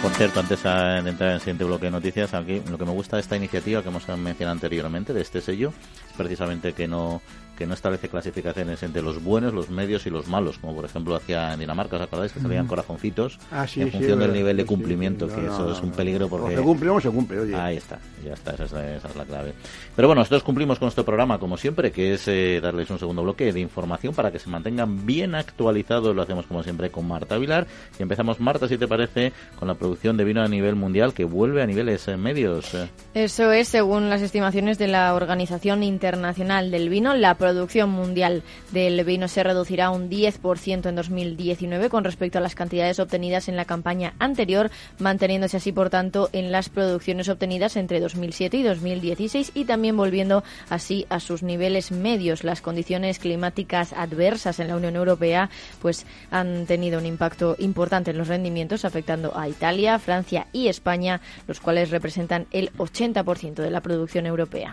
[0.00, 0.70] Por cierto, antes de
[1.10, 3.82] entrar en el siguiente bloque de noticias, aquí lo que me gusta de esta iniciativa
[3.82, 5.74] que hemos mencionado anteriormente, de este sello,
[6.08, 7.20] es precisamente que no
[7.56, 11.14] que no establece clasificaciones entre los buenos, los medios y los malos, como por ejemplo
[11.14, 12.32] hacía en Dinamarca, ¿os acordáis?
[12.32, 14.34] Que salían corazoncitos Ah, sí, en sí, función del verdad.
[14.34, 16.56] nivel de cumplimiento, sí, que no, eso no, es un peligro O porque...
[16.56, 17.54] se cumple o se cumple, oye.
[17.54, 19.52] Ahí está, ya está, esa es, la, esa es la clave.
[19.94, 23.22] Pero bueno, nosotros cumplimos con nuestro programa, como siempre, que es eh, darles un segundo
[23.22, 26.14] bloque de información para que se mantengan bien actualizados.
[26.16, 27.66] Lo hacemos como siempre con Marta Vilar.
[27.98, 31.24] Y empezamos, Marta, si te parece, con la producción de vino a nivel mundial que
[31.24, 32.74] vuelve a niveles eh, medios.
[32.74, 32.88] eh.
[33.14, 39.04] Eso es, según las estimaciones de la Organización Internacional del Vino, la producción mundial del
[39.04, 43.66] vino se reducirá un 10% en 2019 con respecto a las cantidades obtenidas en la
[43.66, 49.66] campaña anterior, manteniéndose así, por tanto, en las producciones obtenidas entre 2007 y 2016 y
[49.66, 52.44] también volviendo así a sus niveles medios.
[52.44, 55.50] Las condiciones climáticas adversas en la Unión Europea
[55.82, 61.20] pues han tenido un impacto importante en los rendimientos, afectando a Italia, Francia y España,
[61.46, 64.72] los cuales representan el 80% de la producción europea.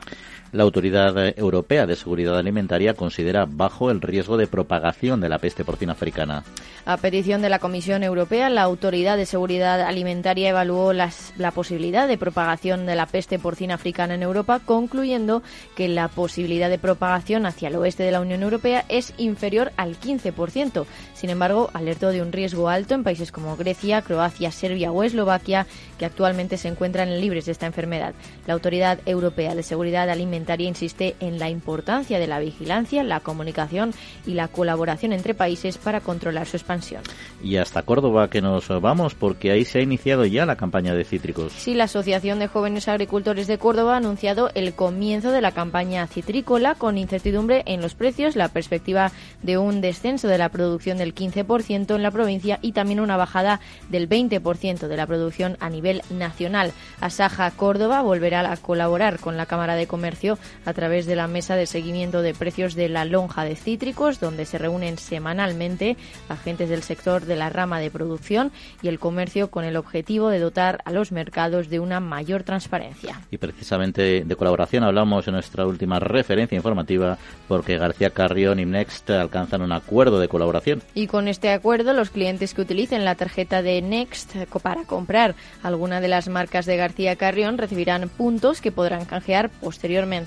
[0.53, 5.63] La Autoridad Europea de Seguridad Alimentaria considera bajo el riesgo de propagación de la peste
[5.63, 6.43] porcina africana.
[6.83, 12.05] A petición de la Comisión Europea, la Autoridad de Seguridad Alimentaria evaluó las- la posibilidad
[12.05, 15.41] de propagación de la peste porcina africana en Europa, concluyendo
[15.73, 19.95] que la posibilidad de propagación hacia el oeste de la Unión Europea es inferior al
[19.95, 20.85] 15%.
[21.13, 25.65] Sin embargo, alertó de un riesgo alto en países como Grecia, Croacia, Serbia o Eslovaquia,
[25.97, 28.15] que actualmente se encuentran libres de esta enfermedad.
[28.47, 33.93] La Autoridad Europea de Seguridad Alimentaria insiste en la importancia de la vigilancia, la comunicación
[34.25, 37.03] y la colaboración entre países para controlar su expansión.
[37.43, 41.03] Y hasta Córdoba que nos vamos, porque ahí se ha iniciado ya la campaña de
[41.03, 41.53] cítricos.
[41.53, 46.07] Sí, la Asociación de Jóvenes Agricultores de Córdoba ha anunciado el comienzo de la campaña
[46.07, 51.15] citrícola con incertidumbre en los precios, la perspectiva de un descenso de la producción del
[51.15, 56.01] 15% en la provincia y también una bajada del 20% de la producción a nivel
[56.09, 56.71] nacional.
[56.99, 60.30] Asaja Córdoba volverá a colaborar con la Cámara de Comercio
[60.65, 64.45] a través de la mesa de seguimiento de precios de la lonja de cítricos, donde
[64.45, 65.97] se reúnen semanalmente
[66.29, 70.39] agentes del sector de la rama de producción y el comercio con el objetivo de
[70.39, 73.21] dotar a los mercados de una mayor transparencia.
[73.31, 77.17] Y precisamente de colaboración hablamos en nuestra última referencia informativa
[77.47, 80.81] porque García Carrión y Next alcanzan un acuerdo de colaboración.
[80.93, 86.01] Y con este acuerdo, los clientes que utilicen la tarjeta de Next para comprar alguna
[86.01, 90.20] de las marcas de García Carrión recibirán puntos que podrán canjear posteriormente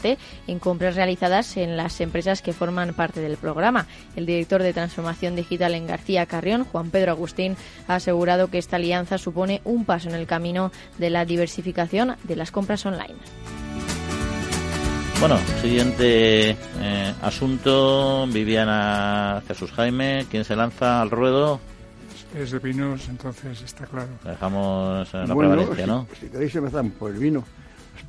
[0.47, 3.87] en compras realizadas en las empresas que forman parte del programa.
[4.17, 7.57] El director de transformación digital en García Carrión, Juan Pedro Agustín,
[7.89, 12.37] ha asegurado que esta alianza supone un paso en el camino de la diversificación de
[12.37, 13.15] las compras online.
[15.21, 21.61] Bueno, siguiente eh, asunto, Viviana Jesús Jaime, ¿quién se lanza al ruedo?
[22.37, 24.09] Es de vinos, entonces está claro.
[24.25, 26.07] Dejamos eh, la Bueno, prevalencia, si, ¿no?
[26.21, 27.45] si queréis empezar por el vino.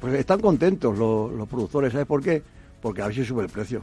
[0.06, 2.44] Pues están contentos los, los productores, ¿sabes por qué?
[2.80, 3.82] Porque a ver si sube el precio.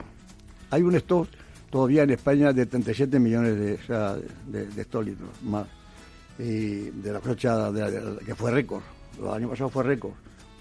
[0.70, 1.26] Hay un stock
[1.68, 4.14] todavía en España de 37 millones de, o sea,
[4.46, 5.66] de, de hectolitros más.
[6.38, 7.72] Y de la cosecha
[8.24, 8.82] que fue récord.
[9.18, 10.12] El año pasado fue récord,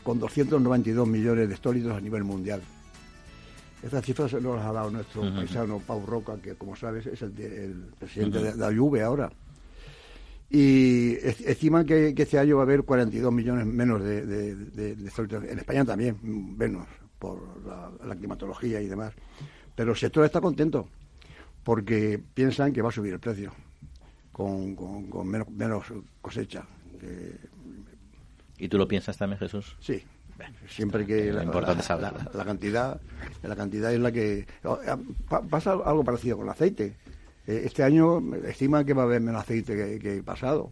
[0.04, 2.64] con 292 millones de hectolitros a nivel mundial.
[3.84, 7.92] Estas cifras nos las ha dado nuestro paisano Pau Roca, que como sabes es el
[8.00, 9.32] presidente de, de la Juve ahora.
[10.54, 14.56] Y es- estiman que, que este año va a haber 42 millones menos de, de,
[14.56, 15.46] de- de hectolitros.
[15.46, 16.18] En España también,
[16.58, 16.86] menos,
[17.20, 19.14] por la, la climatología y demás.
[19.76, 20.88] Pero el sector está contento,
[21.64, 23.54] porque piensan que va a subir el precio,
[24.34, 25.86] con, con- con menos, menos
[26.22, 26.66] cosecha.
[27.00, 27.36] Que-
[28.58, 29.78] ¿Y tú lo piensas también, Jesús?
[29.80, 30.04] Sí.
[30.68, 33.00] Siempre que importante la, la- cantidad
[33.44, 34.48] la cantidad es la que
[35.30, 36.96] pa- pasa algo parecido con el aceite
[37.58, 40.72] este año estiman que va a haber menos aceite que, que el pasado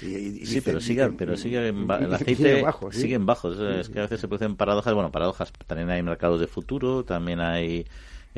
[0.00, 3.00] Y- Sí, pero sigue, dicen- pero sigue en ba- y- el aceite sigue bajo, sí.
[3.00, 3.58] siguen bajos.
[3.58, 4.94] Es, que a veces se producen paradojas.
[4.94, 5.52] Bueno, paradojas.
[5.66, 7.84] También hay mercados de futuro, también hay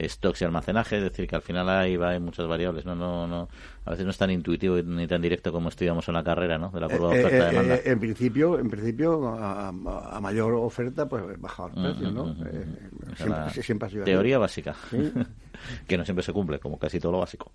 [0.08, 0.96] stocks y almacenaje.
[0.98, 2.84] Es decir, que al final ahí va hay muchas variables.
[2.86, 3.48] No, no, no.
[3.84, 6.70] A veces no es tan intuitivo ni tan directo como estudiamos en la carrera, ¿no?
[6.70, 7.74] De la curva de Eh, eh, oferta-demanda.
[7.76, 9.72] eh, en principio, en principio a,
[10.20, 12.24] mayor oferta, pues baja el precio, ¿no?
[12.26, 14.10] mm, mm, Eh, siempre, ha sido así.
[14.10, 14.74] Teoría básica.
[14.90, 15.12] Sí.
[15.86, 17.52] que no siempre se cumple, como casi todo lo básico.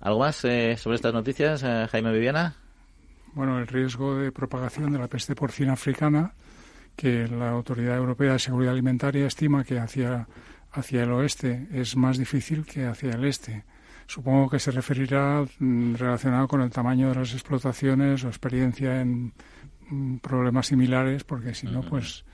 [0.00, 2.54] ¿Algo más eh, sobre estas noticias, eh, Jaime Viviana?
[3.34, 6.32] Bueno, el riesgo de propagación de la peste porcina africana,
[6.96, 10.26] que la Autoridad Europea de Seguridad Alimentaria estima que hacia,
[10.76, 13.64] hacia el oeste es más difícil que hacia el este.
[14.06, 19.32] Supongo que se referirá mm, relacionado con el tamaño de las explotaciones o experiencia en
[19.90, 22.24] mm, problemas similares, porque si no, pues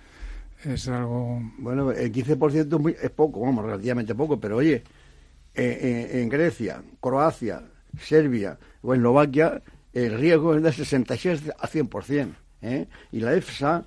[0.65, 4.83] es algo Bueno, el 15% es, muy- es poco, vamos, relativamente poco, pero oye,
[5.55, 5.79] eh,
[6.13, 7.63] eh, en Grecia, Croacia,
[7.99, 12.29] Serbia o Eslovaquia el riesgo es de 66 a 100%.
[12.63, 12.87] ¿eh?
[13.13, 13.85] Y la EFSA,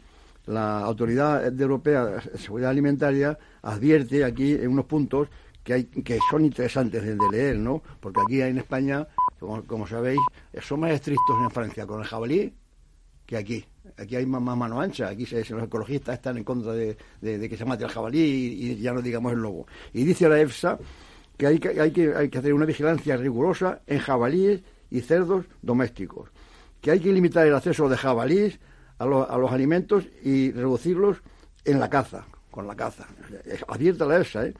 [0.47, 5.27] la Autoridad Europea de Seguridad Alimentaria, advierte aquí en unos puntos
[5.63, 7.81] que, hay, que son interesantes de, leer, ¿no?
[7.99, 9.07] Porque aquí en España,
[9.39, 10.19] como, sabéis,
[10.61, 12.53] son más estrictos en Francia con el jabalí
[13.25, 13.65] que aquí.
[13.97, 17.65] Aquí hay más, mano ancha, aquí se, los ecologistas están en contra de, que se
[17.65, 19.67] mate el jabalí y, ya no digamos el lobo.
[19.93, 20.77] Y dice la EFSA
[21.37, 25.45] que hay que, hay que, hay que hacer una vigilancia rigurosa en jabalíes y cerdos
[25.61, 26.29] domésticos,
[26.81, 28.59] que hay que limitar el acceso de jabalíes
[28.97, 31.17] a, a los alimentos y reducirlos
[31.65, 33.07] en la caza, con la caza.
[33.67, 34.53] Abierta la EFSA, ¿eh?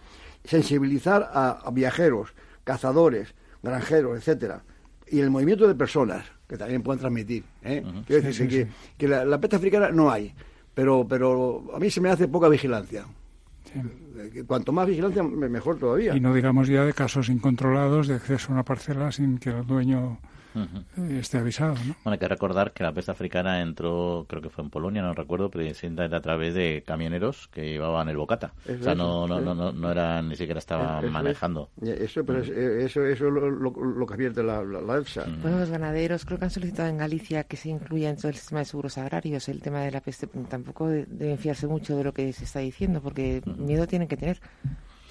[0.43, 4.63] sensibilizar a, viajeros, cazadores, granjeros, etcétera,
[5.07, 7.43] y el movimiento de personas que también pueden transmitir.
[7.63, 7.83] ¿eh?
[8.05, 10.33] Quiero decir que, la, peste africana no hay,
[10.73, 13.05] pero, pero a mí se me hace poca vigilancia.
[14.47, 16.15] Cuanto más vigilancia, mejor todavía.
[16.15, 19.65] Y no digamos ya de casos incontrolados de acceso a una parcela sin que el
[19.65, 20.19] dueño
[21.19, 21.75] esté avisado.
[21.75, 21.95] ¿no?
[22.03, 25.13] Bueno, hay que recordar que la peste africana entró, creo que fue en Polonia, no
[25.13, 25.65] recuerdo, pero
[26.15, 28.53] a través de camioneros que llevaban el bocata.
[28.67, 31.69] o sea, no, no, no, no, eran, ni siquiera estaban manejando.
[31.81, 35.25] Eso, pero eso, eso es lo, que advierte la, la, EFSA.
[35.41, 38.35] Bueno, los ganaderos creo que han solicitado en Galicia que se incluya en todo el
[38.35, 40.27] sistema de seguros agrarios el tema de la peste.
[40.27, 44.39] Tampoco deben fiarse mucho de lo que se está diciendo, porque miedo tienen que tener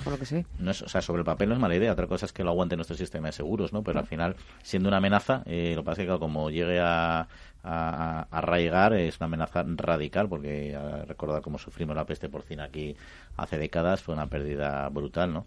[0.02, 0.44] por lo que.
[0.58, 1.92] No o sea, sobre el papel no es mala idea.
[1.92, 3.82] Otra cosa es que lo aguante nuestro sistema de seguros, ¿no?
[3.82, 7.28] Pero al final, siendo una amenaza, eh, lo que pasa es que como llegue a,
[7.62, 12.96] a, arraigar es una amenaza radical, porque recordar cómo sufrimos la peste porcina aquí
[13.36, 15.46] hace décadas fue una pérdida brutal, ¿no?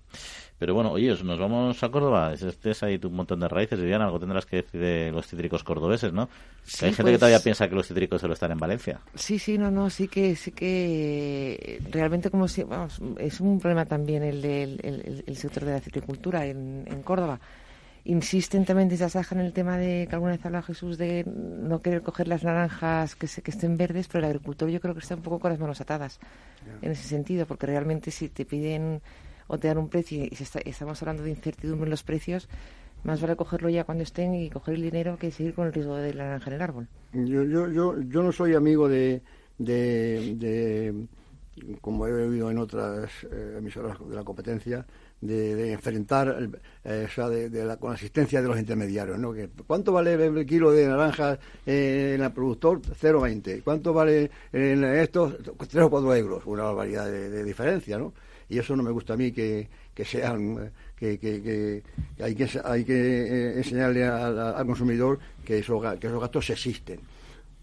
[0.60, 2.34] Pero bueno, oye, nos vamos a Córdoba.
[2.34, 6.13] Estés ahí un montón de raíces, Viviana, algo tendrás que decir de los cítricos cordobeses,
[6.13, 6.30] ¿no?
[6.82, 9.00] hay gente que pues todavía piensa que los cítricos solo están en Valencia.
[9.13, 13.86] Sí, sí, no, no, sí que, sí que realmente como si, vamos, es un problema
[13.86, 17.39] también el del el, sector de la citricultura en, en Córdoba
[18.08, 21.82] insisten también desde Asaja en el tema de que alguna vez habla Jesús de no
[21.82, 25.02] querer coger las naranjas que, se, que estén verdes, pero el agricultor yo creo que
[25.02, 26.20] está un poco con las manos atadas
[26.82, 29.02] en ese sentido, porque realmente si te piden
[29.47, 30.31] o te dan un precio y
[30.65, 32.47] estamos hablando de incertidumbre en los precios,
[33.03, 35.95] más vale cogerlo ya cuando estén y coger el dinero que seguir con el riesgo
[35.95, 36.88] de la naranja en el árbol.
[37.13, 39.21] Yo, yo, yo, yo no soy amigo de,
[39.57, 41.07] de,
[41.81, 44.86] como he oído en otras eh, emisoras de la competencia,
[45.21, 46.49] de, enfrentar
[46.83, 49.17] eh, o sea, de, la, con la asistencia de los intermediarios.
[49.17, 49.33] ¿no?
[49.33, 52.81] Que, ¿Cuánto vale el kilo de naranjas en el productor?
[52.81, 53.63] 0,20.
[53.63, 55.36] ¿Cuánto vale en estos?
[55.57, 56.45] 3 o 4 euros.
[56.45, 57.97] Una barbaridad de, diferencia.
[57.97, 58.13] ¿no?
[58.49, 60.71] Y eso no me gusta a mí que, que sean.
[60.95, 61.83] Que, que,
[62.19, 66.99] hay que hay que eh, enseñarle al consumidor que esos, que esos gastos existen.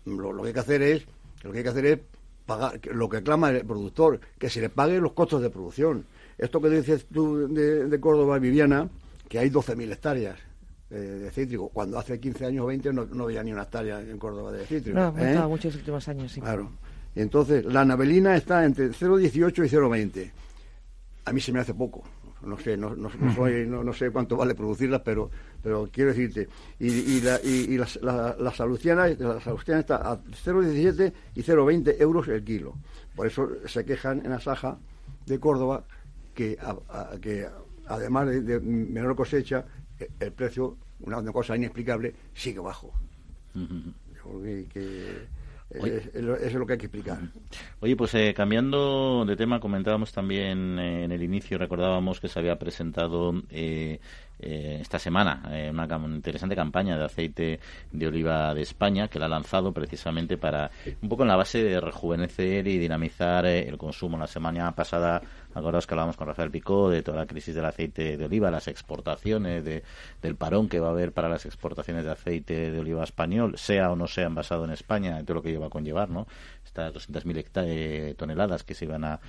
[0.05, 1.07] Lo, lo que hay que hacer es
[1.43, 1.99] lo que hay que hacer es
[2.47, 6.05] pagar lo que clama el productor, que se le paguen los costos de producción
[6.39, 8.89] esto que dices tú de, Córdoba, Viviana,
[9.29, 10.39] que hay 12.000 hectáreas
[10.91, 14.53] de cítrico, cuando hace 15 años o 20 no, había ni una hectárea en Córdoba
[14.53, 14.97] de cítrico.
[14.97, 15.37] No, ¿eh?
[15.49, 16.41] muchos últimos años, sí.
[16.41, 16.71] Claro.
[17.17, 20.31] Entonces, la nabelina está entre 0,18 y 0,20.
[21.25, 22.03] A mí se me hace poco.
[22.43, 25.31] No sé, no, no, no, sé cuánto vale producirlas, pero,
[25.63, 26.47] pero quiero decirte.
[26.79, 31.97] Y, y, la, y, la, la, la, salustiana, la salustiana está a 0,17 y 0,20
[31.99, 32.75] euros el kilo.
[33.17, 34.77] Por eso se quejan en la Saja
[35.25, 35.85] de Córdoba
[36.35, 36.59] que,
[37.23, 37.49] que
[37.87, 39.65] además de, menor cosecha,
[39.99, 42.93] e, el precio, una, cosa inexplicable, sigue bajo.
[44.73, 45.27] que,
[45.75, 47.19] eso es lo que hay que explicar.
[47.81, 52.39] Oye, pues eh, cambiando de tema, comentábamos también eh, en el inicio, recordábamos que se
[52.39, 53.99] había presentado eh,
[54.41, 57.61] eh, esta semana eh, una, interesante campaña de aceite
[57.93, 61.63] de oliva de España que la ha lanzado precisamente para un poco en la base
[61.63, 64.19] de rejuvenecer y dinamizar eh, el consumo.
[64.19, 65.23] La semana pasada,
[65.55, 68.69] acordaos que hablábamos con Rafael Picó de toda la crisis del aceite de oliva, las
[68.69, 69.83] exportaciones, de,
[70.23, 73.91] del parón que va a haber para las exportaciones de aceite de oliva español, sea
[73.91, 76.27] o no sea envasado en España, todo lo que lleva a conllevar, ¿no?
[76.75, 79.21] estas 200.000 eh, toneladas que se iban a,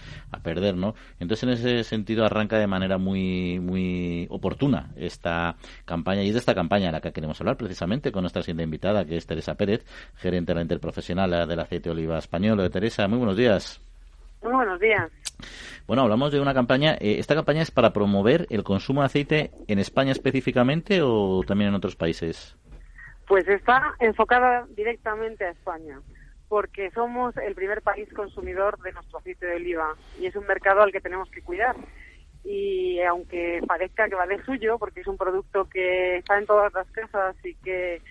[0.44, 0.96] perder, ¿no?
[1.20, 6.40] Entonces, en ese sentido, arranca de manera muy, muy oportuna esta campaña, y es de
[6.40, 9.56] esta campaña a la que queremos hablar precisamente con nuestra siguiente invitada, que es Teresa
[9.56, 9.86] Pérez,
[10.18, 12.70] gerente de la interprofesional del aceite de oliva español.
[12.70, 13.82] Teresa, muy buenos días.
[14.44, 15.25] Muy buenos días.
[15.88, 16.94] Bueno, hablamos de una campaña.
[16.94, 21.70] Eh, ¿Esta campaña es para promover el consumo de aceite en España específicamente o también
[21.70, 22.58] en otros países?
[23.28, 26.00] Pues está enfocada directamente a España
[26.48, 30.82] porque somos el primer país consumidor de nuestro aceite de oliva y es un mercado
[30.82, 31.76] al que tenemos que cuidar.
[32.44, 36.72] Y aunque parezca que va de suyo, porque es un producto que está en todas
[36.74, 38.02] las casas y que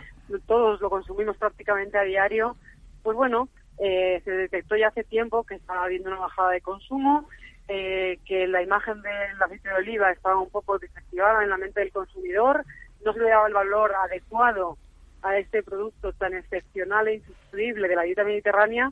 [0.47, 2.57] todos lo consumimos prácticamente a diario,
[3.05, 3.49] pues bueno,
[3.79, 7.29] eh, se detectó ya hace tiempo que estaba habiendo una bajada de consumo,
[7.69, 11.81] eh, que la imagen del aceite de oliva estaba un poco desactivada en la mente
[11.81, 12.65] del consumidor,
[13.05, 14.77] no se le daba el valor adecuado
[15.23, 18.91] a este producto tan excepcional e insustituible de la dieta mediterránea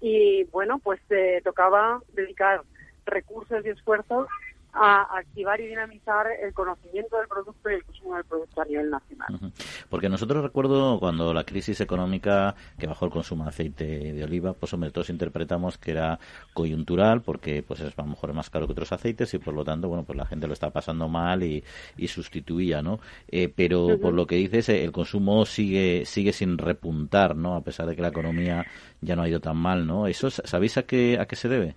[0.00, 2.62] y bueno, pues eh, tocaba dedicar
[3.04, 4.28] recursos y esfuerzos
[4.76, 8.90] a activar y dinamizar el conocimiento del producto y el consumo del producto a nivel
[8.90, 9.52] nacional.
[9.88, 14.52] Porque nosotros recuerdo cuando la crisis económica que bajó el consumo de aceite de oliva,
[14.52, 16.18] pues hombre, todos interpretamos que era
[16.52, 19.64] coyuntural porque pues es a lo mejor más caro que otros aceites y por lo
[19.64, 21.64] tanto, bueno, pues la gente lo está pasando mal y,
[22.06, 23.00] sustituía, ¿no?
[23.28, 27.56] Eh, pero por lo que dices, el consumo sigue sigue sin repuntar, ¿no?
[27.56, 28.64] A pesar de que la economía
[29.00, 30.06] ya no ha ido tan mal, ¿no?
[30.06, 31.74] ¿Eso sabéis a qué, a qué se debe?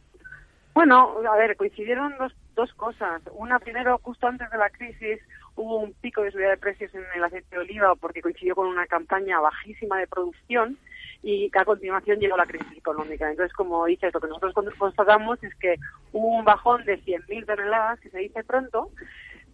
[0.73, 3.21] Bueno, a ver, coincidieron dos, dos cosas.
[3.33, 5.19] Una, primero, justo antes de la crisis,
[5.55, 8.67] hubo un pico de subida de precios en el aceite de oliva porque coincidió con
[8.67, 10.77] una campaña bajísima de producción
[11.23, 13.29] y a continuación llegó la crisis económica.
[13.29, 15.75] Entonces, como dices, lo que nosotros constatamos es que
[16.11, 18.91] hubo un bajón de 100.000 toneladas, que se dice pronto,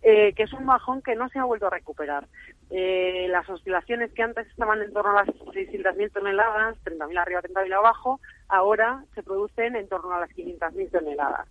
[0.02, 2.28] eh, que es un bajón que no se ha vuelto a recuperar.
[2.72, 7.74] Eh, las oscilaciones que antes estaban en torno a las 600.000 toneladas, 30.000 arriba, 30.000
[7.74, 11.48] abajo, ahora se producen en torno a las 500.000 toneladas.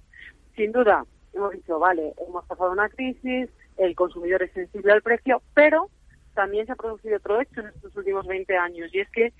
[0.56, 1.04] Sin duda,
[1.34, 5.90] hemos dicho, vale, hemos pasado una crisis, el consumidor es sensible al precio, pero
[6.34, 9.32] también se ha producido otro hecho en estos últimos 20 años y es que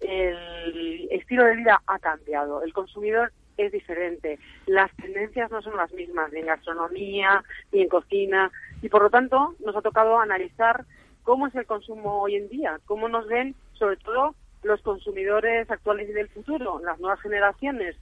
[0.00, 2.62] el estilo de vida ha cambiado.
[2.62, 4.38] El consumidor es diferente.
[4.66, 8.50] Las tendencias no son las mismas ni en gastronomía, ni en cocina,
[8.82, 10.84] y por lo tanto nos ha tocado analizar
[11.22, 16.08] cómo es el consumo hoy en día, cómo nos ven sobre todo los consumidores actuales
[16.08, 17.96] y del futuro, las nuevas generaciones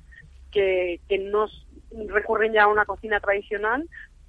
[0.51, 1.67] que, que nos
[2.09, 3.89] recurren ya a una cocina tradicional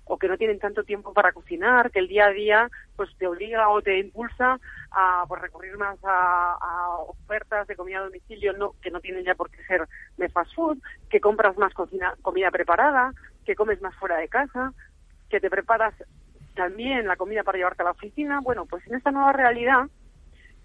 [0.10, 3.28] o que no tienen tanto tiempo para cocinar, que el día a día pues te
[3.28, 4.60] obliga o te impulsa
[4.92, 6.58] a pues, recurrir más a,
[7.08, 9.88] ofertas de comida a domicilio no, que no tienen ya por qué ser
[10.18, 10.80] de fast food,
[11.10, 13.14] que compras más cocina, comida preparada,
[13.46, 14.74] que comes más fuera de casa,
[15.30, 15.94] que te preparas
[16.56, 18.40] también la comida para llevarte a la oficina.
[18.42, 19.86] Bueno, pues en esta nueva realidad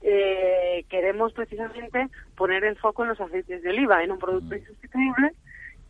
[0.01, 5.33] eh, queremos precisamente poner el foco en los aceites de oliva, en un producto insustituible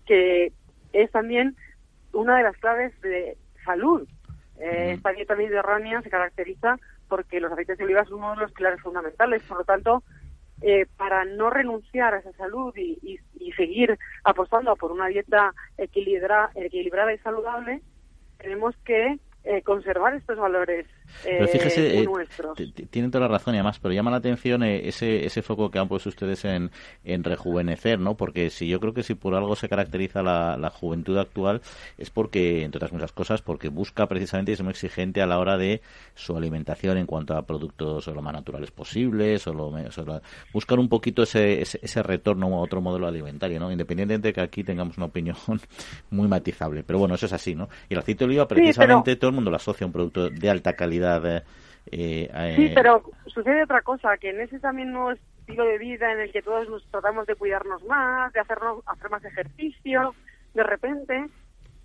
[0.07, 0.53] que
[0.95, 1.57] es también
[2.13, 4.07] una de las claves de, salud.
[4.59, 6.79] Eh, esta dieta mediterránea se caracteriza
[7.09, 9.43] porque los aceites de oliva son uno de los pilares fundamentales.
[9.43, 10.03] Por lo tanto,
[10.61, 13.19] eh, para no renunciar a esa salud y,
[13.57, 16.51] seguir apostando por una dieta equilibrada
[17.15, 17.83] y saludable,
[18.39, 20.87] tenemos que eh, conservar estos valores
[21.23, 22.07] pero fíjese, eh,
[22.91, 25.79] tienen toda la razón y además, pero llama la atención eh, ese, ese foco que
[25.79, 26.71] han puesto ustedes en,
[27.05, 28.17] en rejuvenecer, ¿no?
[28.17, 31.63] Porque si yo creo que si por algo se caracteriza la, la juventud actual
[31.99, 35.39] es porque, entre otras muchas cosas, porque busca precisamente y es muy exigente a la
[35.39, 35.83] hora de
[36.15, 39.73] su alimentación en cuanto a productos lo más naturales posibles, o, lo,
[40.53, 43.71] buscar un poquito ese, ese, retorno a otro modelo alimentario, ¿no?
[43.71, 45.37] Independientemente de que aquí tengamos una opinión
[46.11, 46.83] muy matizable.
[46.83, 47.69] Pero bueno, eso es así, ¿no?
[47.89, 50.51] Y el aceite de oliva, precisamente, todo el mundo lo asocia a un producto de
[50.51, 55.65] alta calidad eh, eh, sí, pero sucede otra cosa, que en ese también nuevo estilo
[55.65, 59.25] de vida en el que todos nos tratamos de cuidarnos más, de hacernos, hacer más
[59.25, 60.15] ejercicio,
[60.55, 61.27] de repente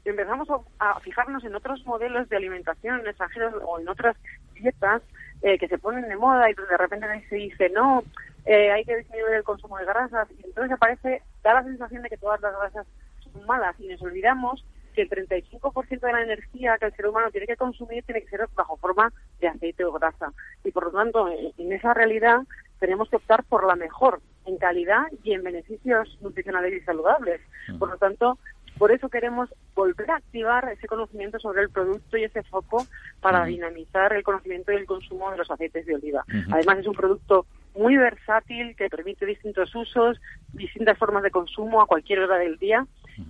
[0.05, 0.47] empezamos
[0.79, 4.15] a, fijarnos en otros modelos de alimentación extranjeros o en otras
[4.55, 5.03] dietas
[5.41, 8.03] eh, que se ponen de moda y de repente se dice, no,
[8.45, 12.17] hay que disminuir el consumo de grasas y entonces aparece, da la sensación de que
[12.17, 12.87] todas las grasas
[13.19, 14.65] son malas y nos olvidamos
[15.07, 18.29] que el 35% de la energía que el ser humano tiene que consumir tiene que
[18.29, 20.33] ser bajo forma de aceite o grasa.
[20.63, 22.41] Y por lo tanto, en esa realidad
[22.79, 27.39] tenemos que optar por la mejor en calidad y en beneficios nutricionales y saludables.
[27.77, 28.39] Por lo tanto,
[28.77, 32.85] por eso queremos volver a activar ese conocimiento sobre el producto y ese foco
[33.21, 36.25] para dinamizar el conocimiento y el consumo de los aceites de oliva.
[36.51, 37.45] Además, es un producto
[37.75, 40.19] muy versátil que permite distintos usos,
[40.53, 42.85] distintas formas de consumo a cualquier hora del día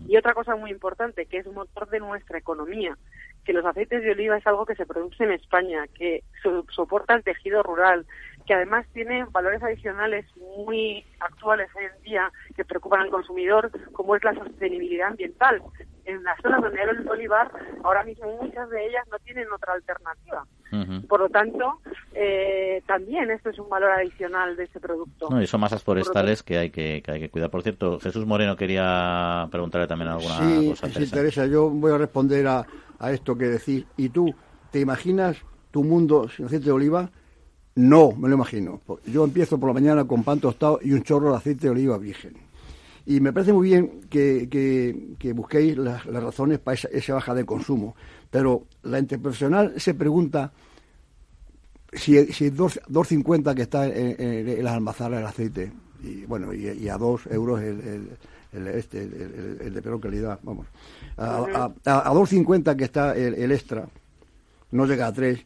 [0.07, 2.97] y otra cosa muy importante, que es motor de nuestra economía,
[3.45, 6.23] que los aceites de oliva es algo que se produce en España, que
[6.71, 8.05] soporta el tejido rural,
[8.49, 10.25] que además tiene valores adicionales
[10.57, 15.61] muy actuales hoy en día que preocupan al consumidor, como es la sostenibilidad ambiental.
[16.05, 17.51] En las zonas donde hay el olivar,
[17.83, 20.47] ahora mismo muchas de ellas no tienen otra alternativa.
[21.07, 21.79] Por lo tanto,
[22.15, 25.29] eh, también esto es un valor adicional de ese producto.
[25.29, 27.51] No, y son masas forestales que hay que, hay que cuidar.
[27.51, 30.39] Por cierto, Jesús Moreno quería preguntarle también alguna
[30.71, 30.89] cosa.
[30.89, 32.65] Sí, Teresa, yo voy a responder a,
[32.97, 33.85] a esto que decís.
[33.95, 34.33] ¿Y tú
[34.71, 35.37] te imaginas
[35.69, 37.11] tu mundo sin aceite de oliva?
[37.79, 38.81] No, me lo imagino.
[39.05, 41.97] Yo empiezo por la mañana con pan tostado y un chorro de aceite de oliva
[41.97, 42.33] virgen.
[43.05, 44.49] Y me parece muy bien que,
[45.17, 47.95] que, busquéis las, razones para esa, baja de consumo.
[48.29, 50.51] Pero la interprofesional se pregunta
[51.93, 55.71] si, si 2,50 que está en, las almazaras el aceite,
[56.03, 58.09] y bueno, y, a 2 euros el,
[58.51, 60.67] el, este, el, de peor calidad, vamos.
[61.15, 63.87] A, a, a 2,50 que está el, extra,
[64.71, 65.45] no llega a 3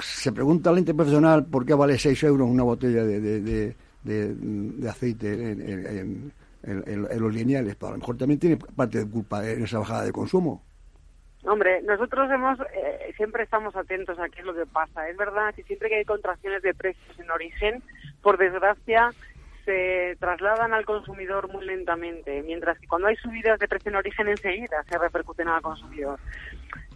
[0.00, 4.88] se pregunta al ente profesional por qué vale 6 euros una botella de, de, de,
[4.88, 6.32] aceite en,
[6.62, 7.76] los lineales.
[7.76, 10.62] Pero a lo mejor también tiene parte de culpa en esa bajada de consumo.
[11.44, 15.08] Hombre, nosotros hemos eh, siempre estamos atentos a qué es lo que pasa.
[15.08, 17.82] Es verdad que siempre que hay contracciones de precios en origen,
[18.20, 19.12] por desgracia,
[19.64, 24.28] se trasladan al consumidor muy lentamente, mientras que cuando hay subidas de precio en origen
[24.28, 26.18] enseguida se repercuten al consumidor.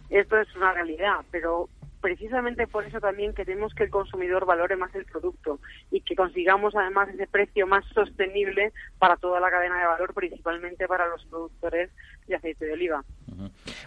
[0.09, 1.69] Esto es una realidad, pero
[2.01, 5.59] precisamente por eso también queremos que el consumidor valore más el producto
[5.91, 10.87] y que consigamos además ese precio más sostenible para toda la cadena de valor, principalmente
[10.87, 11.89] para los productores
[12.27, 13.03] de aceite de oliva.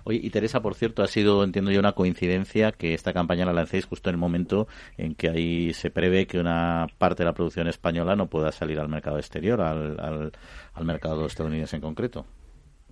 [0.05, 3.53] Oye, y Teresa, por cierto, ha sido, entiendo yo, una coincidencia que esta campaña la
[3.53, 7.35] lancéis justo en el momento en que ahí se prevé que una parte de la
[7.35, 10.33] producción española no pueda salir al mercado exterior, al,
[10.73, 12.27] al mercado estadounidense en concreto.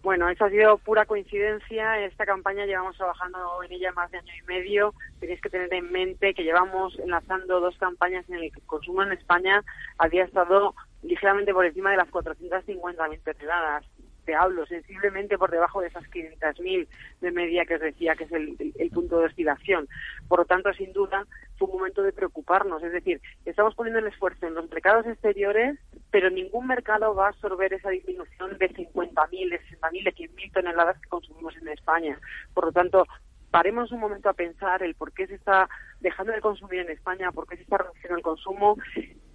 [0.03, 2.05] Bueno, eso ha sido pura coincidencia.
[2.05, 4.95] Esta campaña llevamos trabajando en ella más de año y medio.
[5.21, 9.13] Tenéis que tener en mente que llevamos enlazando dos campañas en el que consumo en
[9.13, 9.63] España
[9.99, 13.85] había estado ligeramente por encima de las 450.000 toneladas
[14.25, 16.87] te hablo, sensiblemente por debajo de esas 500.000
[17.21, 19.89] de media que os decía que es el, punto de oscilación.
[20.29, 22.83] Por lo tanto, sin duda, fue un momento de preocuparnos.
[22.83, 25.79] Es decir, estamos poniendo el esfuerzo en los mercados exteriores,
[26.11, 31.01] pero ningún mercado va a absorber esa disminución de 50.000, de 60.000, de 100.000 toneladas
[31.01, 32.19] que consumimos en España.
[32.55, 33.07] Por lo tanto,
[33.53, 35.69] paremos un momento a pensar el por qué se está
[36.01, 38.77] dejando de consumir en España, por qué se está reduciendo el consumo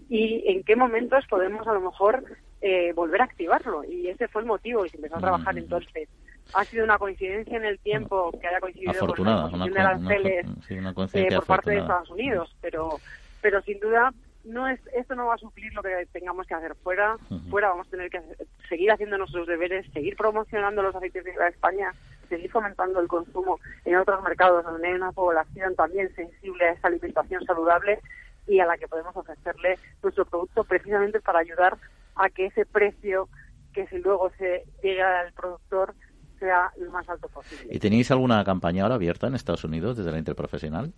[0.10, 2.24] y en qué momentos podemos a lo mejor
[2.62, 3.84] eh, volver a activarlo.
[3.84, 6.10] Y ese fue el motivo y se empezó a trabajar entonces.
[6.54, 11.36] Ha sido una coincidencia en el tiempo que haya coincidido con la de aranceles eh,
[11.36, 13.00] por parte de Estados Unidos, pero,
[13.42, 14.14] pero sin duda
[14.46, 17.18] no es esto no va a suplir lo que tengamos que hacer fuera.
[17.50, 18.22] Fuera vamos a tener que
[18.70, 21.94] seguir haciendo nuestros deberes, seguir promocionando los aceites de España,
[22.30, 26.88] seguir fomentando el consumo en otros mercados donde hay una población también sensible a esa
[26.88, 28.00] alimentación saludable
[28.48, 31.78] y a la que podemos ofrecerle nuestro producto precisamente para ayudar
[32.16, 33.30] a que ese precio
[33.74, 35.94] que si luego se llega al productor
[36.40, 37.68] sea lo más alto posible.
[37.70, 40.94] ¿Y tenéis alguna campaña ahora abierta en Estados Unidos desde la interprofesional?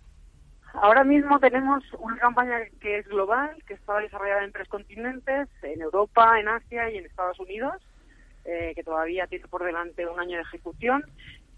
[0.74, 5.80] Ahora mismo tenemos una campaña que es global, que está desarrollada en tres continentes, en
[5.82, 7.74] Europa, en Asia y en Estados Unidos,
[8.44, 11.04] eh, que todavía tiene por delante un año de ejecución.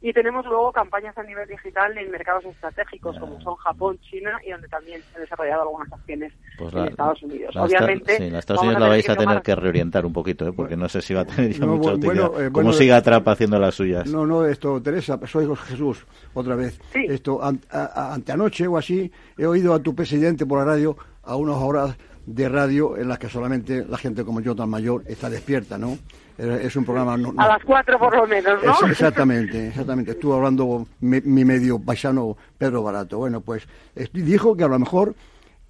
[0.02, 4.50] Y tenemos luego campañas a nivel digital en mercados estratégicos como son Japón, China y
[4.50, 7.54] donde también se han desarrollado algunas acciones pues en Estados Unidos.
[7.56, 10.52] Obviamente, sí, la Estados Unidos la vais a tener que reorientar un poquito, ¿eh?
[10.52, 12.46] porque no sé si va a tener ya mucha utilidad.
[12.46, 14.10] Eh, como siga Trump haciendo las suyas.
[14.10, 16.80] No, no, esto, Teresa, soy Jesús, otra vez.
[16.94, 21.56] Esto, ante anoche o así, he oído a tu presidente por la radio a unas
[21.56, 21.96] horas
[22.26, 25.98] de radio en las que solamente la gente como yo tan mayor está despierta, ¿no?
[26.38, 27.14] Es un programa...
[27.14, 28.88] a las cuatro por lo menos, ¿no?
[28.88, 30.12] exactamente, exactamente.
[30.12, 33.18] Estuvo hablando mi, medio paisano Pedro Barato.
[33.18, 33.66] Bueno, pues
[34.12, 35.14] dijo que a lo mejor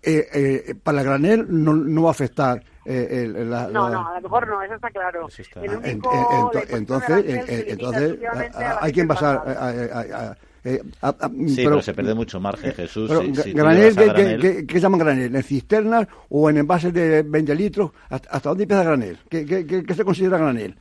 [0.02, 4.14] eh, eh, para la granel no, no va a afectar eh, la, no, no, a
[4.14, 5.28] lo mejor no, eso está claro.
[5.84, 7.24] entonces,
[7.68, 8.18] entonces
[8.80, 10.80] hay que pasar a, eh,
[11.48, 13.10] sí, pero, se pierde mucho margen, Jesús.
[13.52, 13.96] granel,
[14.40, 15.34] ¿qué, ¿qué, llaman granel?
[15.34, 17.90] ¿En cisternas o en envases de 20 litros?
[18.08, 19.18] ¿Hasta, dónde empieza granel?
[19.28, 20.76] ¿Qué, qué, se considera granel?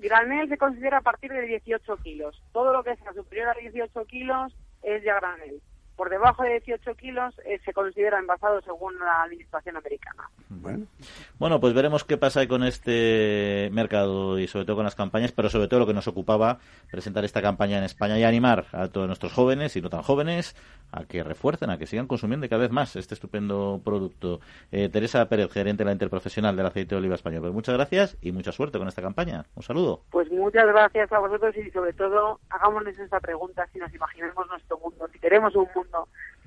[0.00, 2.42] Granel se considera a partir de 18 kilos.
[2.52, 4.52] Todo lo que sea superior a 18 kilos
[4.82, 5.60] es ya granel
[5.96, 10.28] por debajo de 18 kilos eh, se considera envasado según la administración americana.
[10.48, 11.60] Bueno.
[11.60, 15.68] pues veremos qué pasa con este mercado y sobre todo con las campañas, pero sobre
[15.68, 16.58] todo lo que nos ocupaba
[16.90, 20.56] presentar esta campaña en España y animar a todos nuestros jóvenes y no tan jóvenes
[20.92, 24.40] a que refuercen, a que sigan consumiendo cada vez más este estupendo producto.
[24.72, 27.42] Eh, Teresa Pérez, gerente de la Interprofesional del Aceite de Oliva Español.
[27.42, 29.44] Pues muchas gracias y mucha suerte con esta campaña.
[29.54, 30.02] Un saludo.
[30.10, 34.78] Pues muchas gracias a vosotros y sobre todo hagámonos esta pregunta si nos imaginemos nuestro
[34.78, 35.83] mundo, si queremos un mundo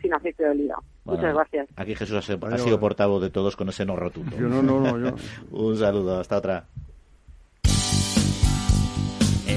[0.02, 0.82] sin aceite de oliva.
[1.06, 1.70] Muchas gracias.
[1.76, 4.38] Aquí Jesús ha, sido portavoz de todos con ese no rotundo.
[4.40, 5.16] no, no, no,
[5.52, 6.66] Un saludo, hasta otra.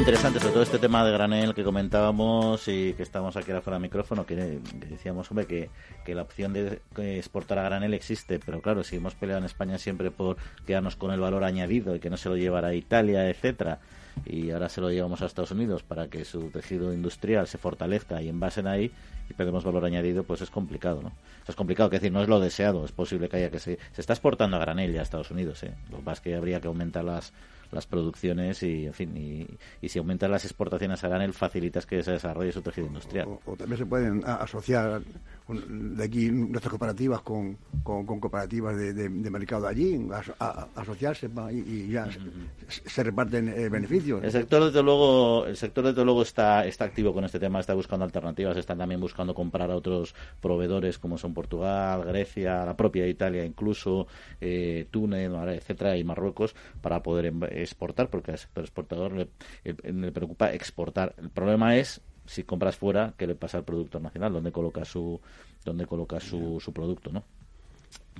[0.00, 3.82] Interesante, sobre todo este tema de granel que comentábamos y que estamos aquí afuera del
[3.82, 4.34] micrófono, que,
[4.88, 5.68] decíamos, hombre, que,
[6.06, 6.80] que, la opción de
[7.18, 11.10] exportar a granel existe, pero claro, si hemos peleado en España siempre por quedarnos con
[11.10, 13.80] el valor añadido y que no se lo llevara a Italia, etcétera,
[14.24, 18.22] y ahora se lo llevamos a Estados Unidos para que su tejido industrial se fortalezca
[18.22, 18.92] y envasen ahí
[19.30, 21.12] y perdemos valor añadido, pues es complicado, ¿no?
[21.46, 24.00] es complicado, que decir, no es lo deseado, es posible que haya que se, se
[24.00, 25.74] está exportando a granel ya a Estados Unidos, ¿eh?
[25.90, 27.32] Lo es que habría que aumentar las
[27.72, 29.16] las producciones y, en fin,
[29.80, 33.28] y, si aumentan las exportaciones a granel, facilitas que se desarrolle su tejido industrial.
[33.46, 35.02] O, también se pueden asociar
[35.52, 40.08] de aquí nuestras cooperativas con, con, cooperativas de, mercado allí,
[40.74, 42.08] asociarse y, ya
[42.68, 44.22] se, reparten eh, beneficios.
[44.22, 47.74] El sector, desde luego, el sector desde luego está, está activo con este tema, está
[47.74, 53.06] buscando alternativas, están también buscando comprar a otros proveedores como son Portugal, Grecia, la propia
[53.06, 54.06] Italia incluso,
[54.40, 59.28] eh, Túnez, etcétera, y Marruecos para poder exportar, porque al sector exportador le,
[59.64, 61.14] le, preocupa exportar.
[61.18, 64.32] El problema es si compras fuera, ¿qué le pasa al producto nacional?
[64.32, 65.20] ¿Dónde coloca su,
[65.64, 67.24] dónde coloca su, su producto, no?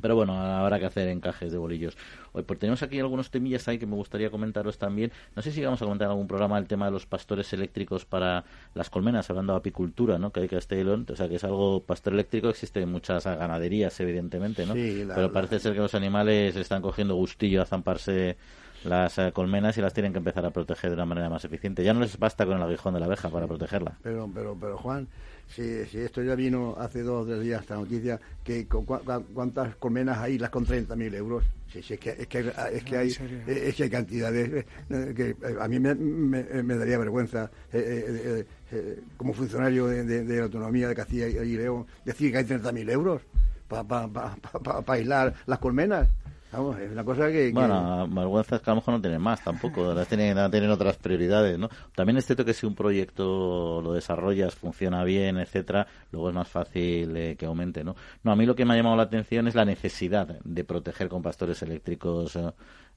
[0.02, 1.96] Pero bueno, habrá que hacer encajes de bolillos.
[2.32, 5.12] Hoy, pues tenemos aquí algunos temillas ahí que me gustaría comentaros también.
[5.36, 8.04] No sé si vamos a comentar en algún programa el tema de los pastores eléctricos
[8.04, 8.44] para
[8.74, 10.32] las colmenas, hablando de apicultura, ¿no?
[10.32, 14.66] Que hay Castellón, o sea que es algo pastor eléctrico, existe en muchas ganaderías, evidentemente,
[14.66, 14.74] ¿no?
[14.74, 18.36] Pero parece ser que los animales están cogiendo gustillo a zamparse
[18.84, 21.84] las eh, colmenas y las tienen que empezar a proteger de una manera más eficiente.
[21.84, 23.98] Ya no les basta con el aguijón de la abeja para protegerla.
[24.02, 25.08] Pero, pero, pero Juan,
[25.48, 30.18] si, si esto ya vino hace dos o tres días esta noticia, que ¿cuántas colmenas
[30.18, 31.44] hay las con 30.000 euros?
[31.72, 33.08] Sí, sí, es que, es que, es que, hay,
[33.46, 37.48] es que hay cantidades eh, que eh, a mí me, me, daría vergüenza
[39.16, 43.22] como funcionario de, de, autonomía de Castilla y León decir que hay 30.000 euros
[43.70, 44.36] para pa,
[44.88, 46.08] aislar las colmenas.
[46.52, 50.50] Vamos, es cosa que, Bueno, que a lo mejor no tienen más tampoco, las tienen,
[50.50, 51.68] tienen otras prioridades, ¿no?
[51.94, 56.48] También es cierto que si un proyecto lo desarrollas, funciona bien, etcétera, luego es más
[56.48, 57.94] fácil eh, que aumente, ¿no?
[58.24, 61.08] No, a mí lo que me ha llamado la atención es la necesidad de proteger
[61.08, 62.50] con pastores eléctricos eh,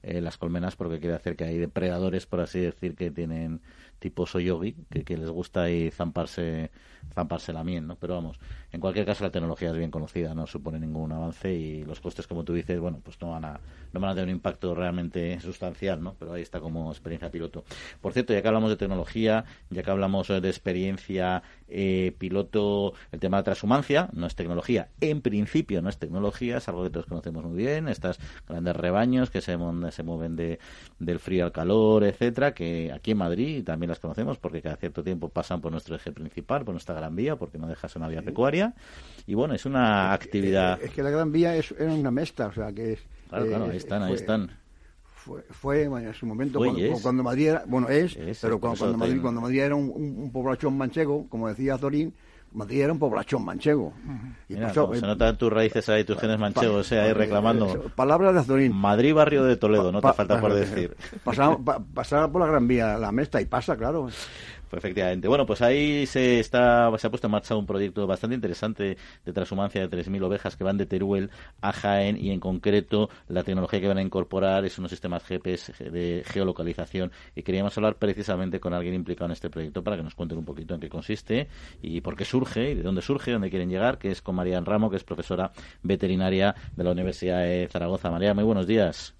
[0.06, 3.60] eh, las colmenas porque quiere hacer que hay depredadores, por así decir, que tienen
[3.98, 6.70] tipo soyogi, que, que les gusta ahí zamparse,
[7.14, 7.96] zamparse la miel, ¿no?
[7.96, 8.38] Pero vamos,
[8.70, 12.26] en cualquier caso la tecnología es bien conocida, no supone ningún avance y los costes,
[12.26, 13.60] como tú dices, bueno, pues no van a,
[13.92, 16.14] no van a tener un impacto realmente sustancial, ¿no?
[16.18, 17.64] Pero ahí está como experiencia piloto.
[18.02, 23.20] Por cierto, ya que hablamos de tecnología, ya que hablamos de experiencia eh, piloto, el
[23.20, 26.90] tema de la transhumancia, no es tecnología, en principio no es tecnología, es algo que
[26.90, 29.56] todos conocemos muy bien, estas grandes rebaños que se,
[29.90, 30.58] se mueven de,
[30.98, 35.02] del frío al calor, etcétera, que aquí en Madrid también las conocemos porque cada cierto
[35.02, 38.08] tiempo pasan por nuestro eje principal, por nuestra Gran Vía, porque no deja ser una
[38.08, 38.74] vía pecuaria.
[39.26, 40.80] Y bueno, es una actividad.
[40.82, 43.00] Es que la Gran Vía es, una mesta, o sea que es.
[43.28, 44.63] Claro, claro, ahí están, ahí están.
[45.24, 46.60] Fue, fue en su momento
[47.00, 51.26] cuando, Madrid era, bueno es, pero cuando, Madrid, cuando Madrid era un, un, población manchego,
[51.30, 52.12] como decía Zorín,
[52.52, 53.94] Madrid era un poblachón manchego.
[54.50, 57.90] y se notan tus raíces ahí, tus genes manchegos, o sea, ahí reclamando.
[57.96, 58.72] Palabras de Azorín.
[58.72, 60.94] Madrid, barrio de Toledo, no te falta por decir.
[61.24, 64.08] Pasaba, por la Gran Vía, la Mesta, y pasa, claro.
[64.78, 65.28] Efectivamente.
[65.28, 69.32] Bueno, pues ahí se está se ha puesto en marcha un proyecto bastante interesante de
[69.32, 73.80] transhumancia de 3.000 ovejas que van de Teruel a Jaén y en concreto la tecnología
[73.80, 78.74] que van a incorporar es unos sistemas GPS de geolocalización y queríamos hablar precisamente con
[78.74, 81.48] alguien implicado en este proyecto para que nos cuenten un poquito en qué consiste
[81.82, 84.60] y por qué surge y de dónde surge, dónde quieren llegar, que es con María
[84.60, 85.52] Ramo, que es profesora
[85.82, 88.10] veterinaria de la Universidad de Zaragoza.
[88.10, 89.14] María, muy buenos días.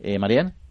[0.00, 0.65] Eh, ¿Marian?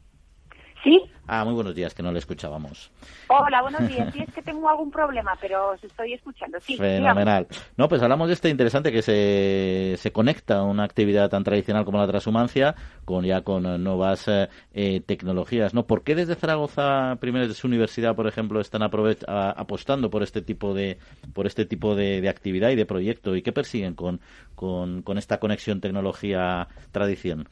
[0.86, 1.01] Sí.
[1.25, 2.91] Ah, muy buenos días, que no le escuchábamos.
[3.27, 4.13] Hola, buenos días.
[4.13, 6.59] Sí, es que tengo algún problema, pero os estoy escuchando.
[6.61, 7.47] Sí, Fenomenal.
[7.75, 11.97] No, pues hablamos de este interesante que se, se conecta una actividad tan tradicional como
[11.97, 15.73] la transhumancia con ya con nuevas eh, tecnologías.
[15.73, 15.88] ¿no?
[15.88, 20.75] ¿Por qué desde Zaragoza, primero desde su universidad, por ejemplo, están apostando por este tipo
[20.75, 20.99] de
[21.33, 23.36] por este tipo de, de, actividad y de proyecto?
[23.36, 24.21] ¿Y qué persiguen con,
[24.53, 27.49] con, con esta conexión tecnología-tradición?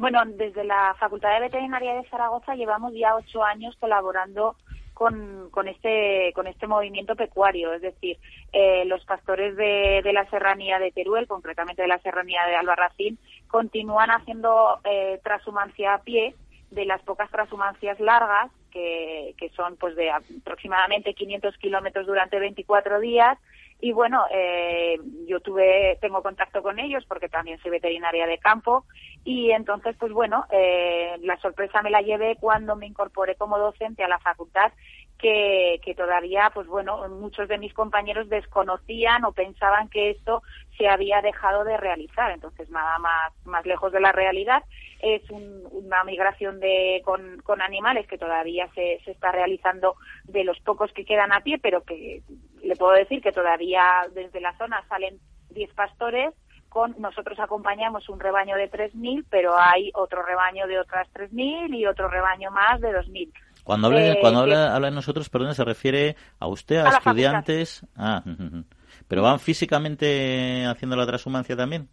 [0.00, 4.56] Bueno, desde la Facultad de Veterinaria de Zaragoza llevamos ya ocho años colaborando
[4.94, 8.16] con, con, este, con este movimiento pecuario, es decir,
[8.54, 13.18] eh, los pastores de, de, la serranía de Teruel, concretamente de la serranía de Albarracín,
[13.48, 16.34] continúan haciendo eh, transhumancia a pie
[16.70, 23.00] de las pocas transhumancias largas, que, que son pues de aproximadamente 500 kilómetros durante 24
[23.00, 23.36] días,
[23.80, 28.84] y bueno, eh, yo tuve, tengo contacto con ellos porque también soy veterinaria de campo
[29.24, 34.04] y entonces, pues bueno, eh, la sorpresa me la llevé cuando me incorporé como docente
[34.04, 34.72] a la facultad
[35.18, 40.42] que, que todavía, pues bueno, muchos de mis compañeros desconocían o pensaban que esto
[40.78, 42.30] se había dejado de realizar.
[42.32, 44.64] Entonces, nada más, más lejos de la realidad.
[45.00, 50.58] Es una migración de, con, con animales que todavía se, se está realizando de los
[50.60, 52.22] pocos que quedan a pie, pero que
[52.62, 53.82] le puedo decir que todavía
[54.14, 55.18] desde la zona salen
[55.50, 56.34] 10 pastores.
[56.68, 61.84] Con, nosotros acompañamos un rebaño de 3.000, pero hay otro rebaño de otras 3.000 y
[61.86, 63.32] otro rebaño más de 2.000.
[63.64, 66.90] Cuando habla, Eh, cuando que- habla, habla de nosotros, perdón, se refiere a usted, a,
[66.90, 67.84] estudiantes.
[67.96, 68.22] Ah,
[69.08, 71.88] pero van físicamente haciendo la transhumancia también.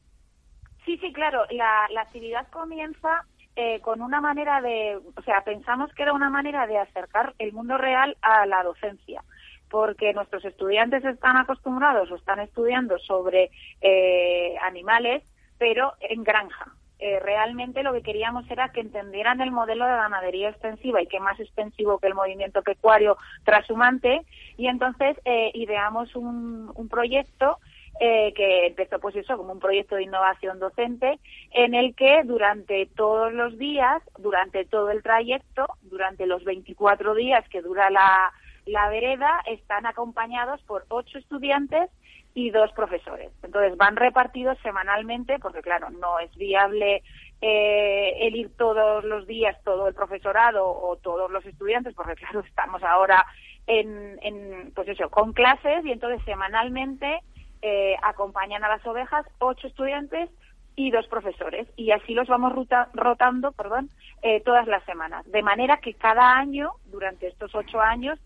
[0.86, 1.43] Sí, sí, claro.
[1.49, 6.30] La, la actividad comienza eh, con una manera de, o sea, pensamos que era una
[6.30, 9.24] manera de acercar el mundo real a la docencia,
[9.70, 13.51] porque nuestros estudiantes están acostumbrados o están estudiando sobre
[13.82, 15.24] eh, animales,
[15.57, 16.74] pero en granja.
[16.99, 21.20] Eh, realmente lo que queríamos era que entendieran el modelo de ganadería extensiva y que
[21.20, 24.22] más extensivo que el movimiento pecuario transhumante
[24.57, 27.59] y entonces eh, ideamos un, un proyecto
[27.99, 31.20] eh, que empezó pues eso como un proyecto de innovación docente
[31.51, 37.47] en el que durante todos los días, durante todo el trayecto, durante los 24 días
[37.49, 38.32] que dura la,
[38.68, 41.89] la vereda, están acompañados por ocho estudiantes
[42.34, 43.32] y dos profesores.
[43.43, 47.01] Entonces van repartidos semanalmente porque claro, no es viable
[47.41, 52.41] eh, el ir todos los días todo el profesorado o todos los estudiantes porque claro,
[52.41, 53.26] estamos ahora
[53.65, 57.20] en, en pues eso, con clases y entonces semanalmente
[57.61, 60.30] eh, acompañan a las ovejas ocho estudiantes
[60.76, 63.89] y dos profesores y así los vamos ruta- rotando perdón
[64.22, 68.20] eh, todas las semanas de manera que cada año durante estos ocho años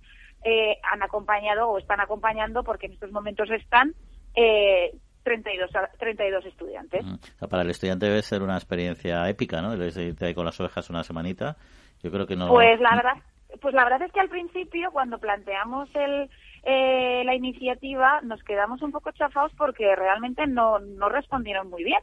[0.44, 3.94] eh, han acompañado o están acompañando porque en estos momentos están
[4.36, 4.92] eh,
[5.24, 9.74] 32, a- 32 estudiantes O sea, para el estudiante debe ser una experiencia épica, ¿no?
[9.74, 11.58] El irte ahí con las ovejas una semanita.
[12.02, 12.48] Yo creo que no.
[12.48, 13.14] Pues la verdad,
[13.62, 16.30] pues la verdad es que al principio cuando planteamos el,
[16.64, 22.00] eh, la iniciativa nos quedamos un poco chafados porque realmente no, no respondieron muy bien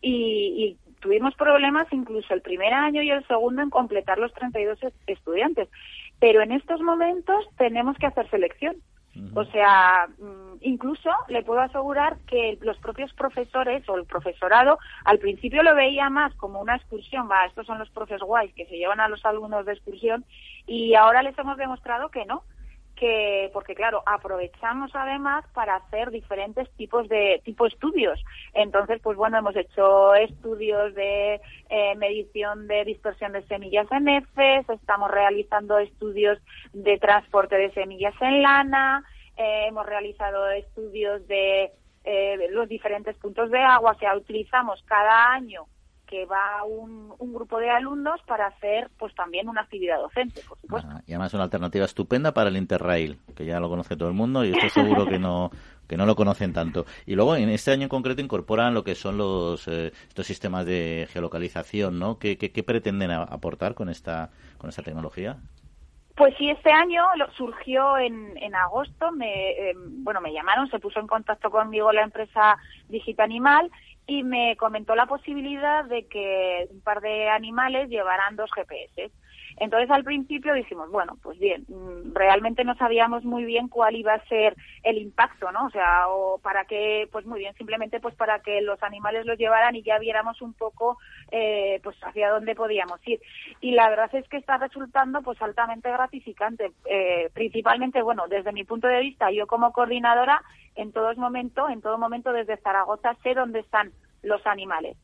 [0.00, 4.82] y, y tuvimos problemas incluso el primer año y el segundo en completar los 32
[4.82, 5.68] es- estudiantes.
[6.22, 8.76] Pero en estos momentos tenemos que hacer selección.
[9.34, 15.18] O sea, mm, incluso le puedo asegurar que los propios profesores o el profesorado al
[15.18, 18.76] principio lo veía más como una excursión, va, estos son los profes guays que se
[18.76, 20.24] llevan a los alumnos de excursión
[20.64, 22.44] y ahora les hemos demostrado que no,
[23.02, 28.22] que porque claro, aprovechamos además para hacer diferentes tipos de tipo estudios.
[28.54, 34.68] Entonces, pues bueno, hemos hecho estudios de eh, medición de dispersión de semillas en heces,
[34.68, 36.38] estamos realizando estudios
[36.72, 39.04] de transporte de semillas en lana,
[39.36, 41.72] eh, hemos realizado estudios de
[42.04, 45.66] eh, los diferentes puntos de agua, sea, utilizamos cada año
[46.12, 50.58] que va un, un grupo de alumnos para hacer pues también una actividad docente, por
[50.60, 50.88] supuesto.
[50.90, 54.08] Ah, y además es una alternativa estupenda para el Interrail, que ya lo conoce todo
[54.08, 55.50] el mundo y estoy seguro que no
[55.88, 56.84] que no lo conocen tanto.
[57.06, 60.66] Y luego en este año en concreto incorporan lo que son los eh, estos sistemas
[60.66, 62.18] de geolocalización, ¿no?
[62.18, 65.38] ¿Qué, qué, qué pretenden a- aportar con esta con esta tecnología?
[66.14, 70.78] Pues sí, este año lo- surgió en, en agosto, me, eh, bueno, me llamaron, se
[70.78, 72.58] puso en contacto conmigo la empresa
[72.88, 73.70] Digitanimal
[74.06, 79.10] y me comentó la posibilidad de que un par de animales llevaran dos GPS.
[79.56, 84.14] Entonces al principio dijimos, bueno, pues bien, mm, realmente no sabíamos muy bien cuál iba
[84.14, 85.66] a ser el impacto, ¿no?
[85.66, 89.38] O sea, o para qué, pues muy bien, simplemente pues para que los animales los
[89.38, 90.98] llevaran y ya viéramos un poco
[91.30, 93.20] eh, pues hacia dónde podíamos ir.
[93.60, 98.64] Y la verdad es que está resultando pues altamente gratificante, eh, principalmente, bueno, desde mi
[98.64, 100.42] punto de vista, yo como coordinadora,
[100.74, 103.92] en todo momento, en todo momento desde Zaragoza sé dónde están
[104.22, 104.96] los animales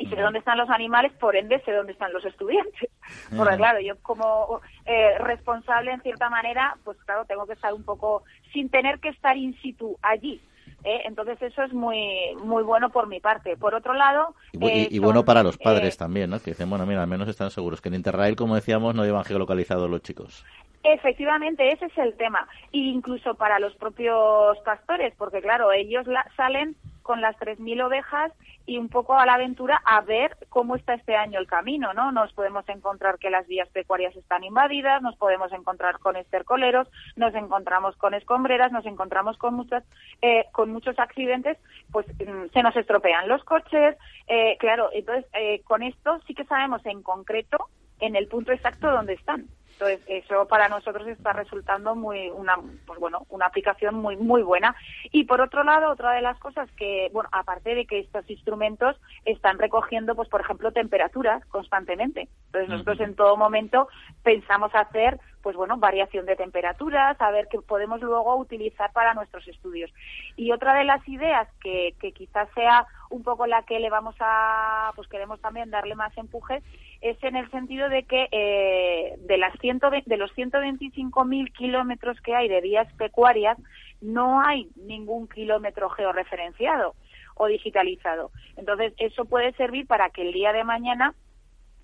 [0.00, 2.90] y sé dónde están los animales, por ende sé dónde están los estudiantes.
[3.36, 7.84] Porque claro, yo como eh, responsable en cierta manera, pues claro, tengo que estar un
[7.84, 8.22] poco
[8.52, 10.40] sin tener que estar in situ allí.
[10.84, 11.02] ¿eh?
[11.04, 13.56] Entonces eso es muy muy bueno por mi parte.
[13.56, 16.38] Por otro lado, Y, eh, y son, bueno para los padres eh, también, ¿no?
[16.40, 19.24] Que dicen, bueno, mira, al menos están seguros que en Interrail, como decíamos, no llevan
[19.24, 20.44] geolocalizados los chicos.
[20.82, 22.48] Efectivamente, ese es el tema.
[22.72, 26.74] E incluso para los propios pastores, porque claro, ellos la- salen
[27.10, 28.30] con las 3.000 ovejas
[28.66, 32.12] y un poco a la aventura a ver cómo está este año el camino, ¿no?
[32.12, 36.86] Nos podemos encontrar que las vías pecuarias están invadidas, nos podemos encontrar con estercoleros,
[37.16, 39.82] nos encontramos con escombreras, nos encontramos con muchas,
[40.22, 41.58] eh, con muchos accidentes,
[41.90, 43.96] pues mm, se nos estropean los coches,
[44.28, 47.58] eh, claro, entonces eh, con esto sí que sabemos en concreto
[47.98, 49.48] en el punto exacto donde están.
[49.80, 52.56] Entonces, eso para nosotros está resultando muy una
[52.86, 54.76] pues bueno, una aplicación muy muy buena.
[55.10, 59.00] Y por otro lado, otra de las cosas que, bueno, aparte de que estos instrumentos
[59.24, 62.28] están recogiendo pues por ejemplo temperaturas constantemente.
[62.46, 63.88] Entonces, nosotros en todo momento
[64.22, 69.48] pensamos hacer pues bueno, variación de temperaturas, a ver qué podemos luego utilizar para nuestros
[69.48, 69.90] estudios.
[70.36, 74.14] Y otra de las ideas que, que quizás sea un poco la que le vamos
[74.20, 76.62] a, pues queremos también darle más empuje,
[77.00, 82.48] es en el sentido de que eh, de, las de los 125.000 kilómetros que hay
[82.48, 83.58] de vías pecuarias,
[84.00, 86.94] no hay ningún kilómetro georreferenciado
[87.34, 88.30] o digitalizado.
[88.56, 91.14] Entonces, eso puede servir para que el día de mañana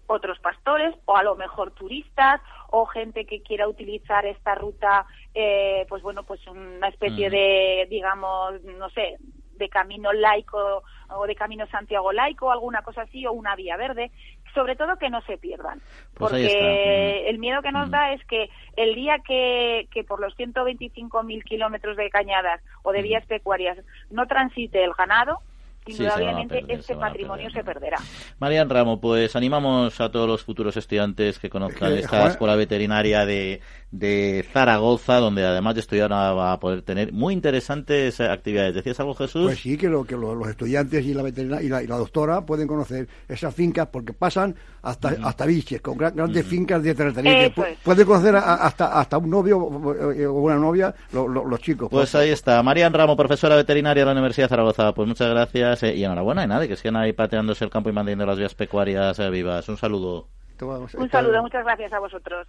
[0.07, 2.41] otros pastores o a lo mejor turistas
[2.71, 8.63] o gente que quiera utilizar esta ruta, eh, pues bueno, pues una especie de, digamos,
[8.63, 9.17] no sé,
[9.57, 14.11] de camino laico o de camino Santiago laico, alguna cosa así, o una vía verde,
[14.57, 15.81] sobre todo que no se pierdan.
[16.15, 20.35] Pues porque el miedo que nos da es que el día que, que por los
[20.37, 23.77] 125.000 kilómetros de cañadas o de vías pecuarias
[24.11, 25.41] no transite el ganado,
[25.87, 27.99] indudablemente este patrimonio se perderá.
[28.39, 33.61] Marian Ramo, pues animamos a todos los futuros estudiantes que conozcan esta escuela veterinaria de,
[33.91, 38.75] de Zaragoza, donde además de estudiar va a poder tener muy interesantes actividades.
[38.75, 39.47] ¿Decías algo, Jesús?
[39.47, 43.09] Pues sí, que, lo, que los estudiantes y la veterinaria y la, doctora pueden conocer
[43.29, 47.53] esas fincas porque pasan hasta, hasta biches, con grandes fincas de terratería.
[47.83, 51.89] Pueden conocer hasta, hasta un novio o una novia los chicos.
[51.91, 52.63] Pues ahí está.
[52.63, 54.93] Marian Ramo, profesora veterinaria de la Universidad de Zaragoza.
[54.93, 57.93] Pues muchas gracias eh, y enhorabuena y nada, que sigan ahí pateándose el campo y
[57.93, 59.69] manteniendo las vías pecuarias eh, vivas.
[59.69, 60.29] Un saludo.
[60.61, 62.49] Un saludo, muchas gracias a vosotros.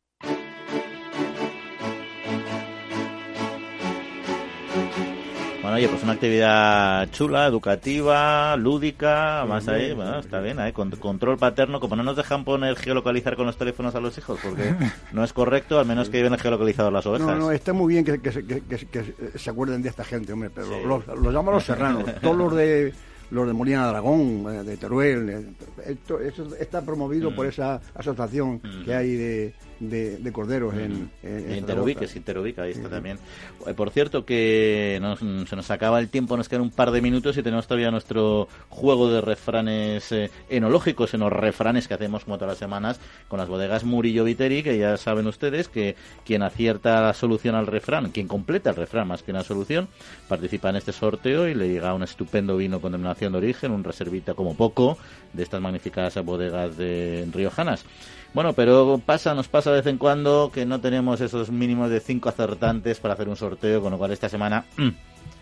[5.71, 10.73] Bueno, oye, pues una actividad chula, educativa, lúdica, más ahí, bueno, está bien, ¿eh?
[10.73, 14.75] control paterno, como no nos dejan poner geolocalizar con los teléfonos a los hijos, porque
[15.13, 17.25] no es correcto, al menos que lleven geolocalizados las ovejas.
[17.25, 21.07] No, no, está muy bien que, que, se acuerden de esta gente, hombre, pero los,
[21.07, 22.93] los, llaman los serranos, todos los de
[23.29, 25.55] los de Molina de Aragón, eh, de Teruel,
[25.85, 26.19] esto,
[26.59, 27.49] está promovido por mm.
[27.49, 32.23] esa asociación que hay de de, corderos en, en, en Terubique, sí,
[32.57, 33.17] ahí está también.
[33.65, 35.01] Eh, por cierto, que
[35.47, 38.47] se nos acaba el tiempo, nos quedan un par de minutos y tenemos todavía nuestro
[38.69, 43.39] juego de refranes eh, enológicos, en los refranes que hacemos como todas las semanas con
[43.39, 48.11] las bodegas Murillo Viteri, que ya saben ustedes que quien acierta la solución al refrán,
[48.11, 49.87] quien completa el refrán más que una solución,
[50.27, 53.83] participa en este sorteo y le llega un estupendo vino con denominación de origen, un
[53.83, 54.97] reservita como poco
[55.33, 57.85] de estas magníficas bodegas de riojanas.
[58.33, 61.99] Bueno, pero pasa, nos pasa de vez en cuando que no tenemos esos mínimos de
[61.99, 64.89] cinco acertantes para hacer un sorteo, con lo cual esta semana mm,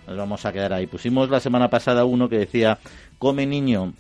[0.08, 0.88] nos vamos a quedar ahí.
[0.88, 2.80] Pusimos la semana pasada uno que decía,
[3.20, 3.94] come niño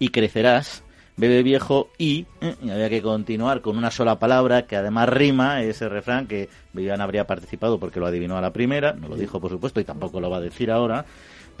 [0.00, 0.82] y crecerás,
[1.16, 5.62] bebe viejo y, mm, y había que continuar con una sola palabra que además rima
[5.62, 9.40] ese refrán que Vivian habría participado porque lo adivinó a la primera, no lo dijo
[9.40, 11.04] por supuesto y tampoco lo va a decir ahora.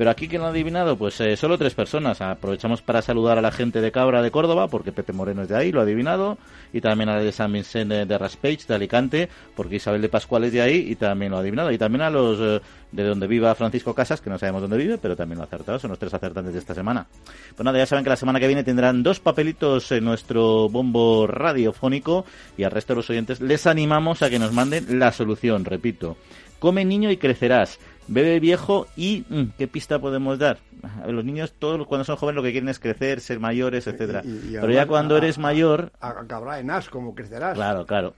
[0.00, 0.96] Pero aquí, ¿quién lo ha adivinado?
[0.96, 2.22] Pues eh, solo tres personas.
[2.22, 5.56] Aprovechamos para saludar a la gente de Cabra de Córdoba, porque Pepe Moreno es de
[5.58, 6.38] ahí, lo ha adivinado.
[6.72, 10.08] Y también a la de San Vicente de, de Raspage, de Alicante, porque Isabel de
[10.08, 11.70] Pascual es de ahí y también lo ha adivinado.
[11.70, 14.96] Y también a los eh, de donde viva Francisco Casas, que no sabemos dónde vive,
[14.96, 15.78] pero también lo ha acertado.
[15.78, 17.06] Son los tres acertantes de esta semana.
[17.54, 21.26] Pues nada, ya saben que la semana que viene tendrán dos papelitos en nuestro bombo
[21.26, 22.24] radiofónico
[22.56, 26.16] y al resto de los oyentes les animamos a que nos manden la solución, repito.
[26.58, 27.78] Come niño y crecerás
[28.10, 30.58] bebe viejo y mm, ¿qué pista podemos dar?
[31.06, 34.22] los niños todos cuando son jóvenes lo que quieren es crecer, ser mayores, etcétera.
[34.22, 37.54] Pero ya cuando eres mayor acabará en as como crecerás.
[37.54, 38.14] Claro, claro.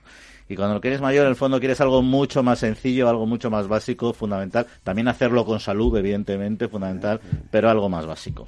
[0.47, 3.67] Y cuando eres mayor, en el fondo quieres algo mucho más sencillo, algo mucho más
[3.67, 4.67] básico, fundamental.
[4.83, 7.19] También hacerlo con salud, evidentemente, fundamental,
[7.49, 8.47] pero algo más básico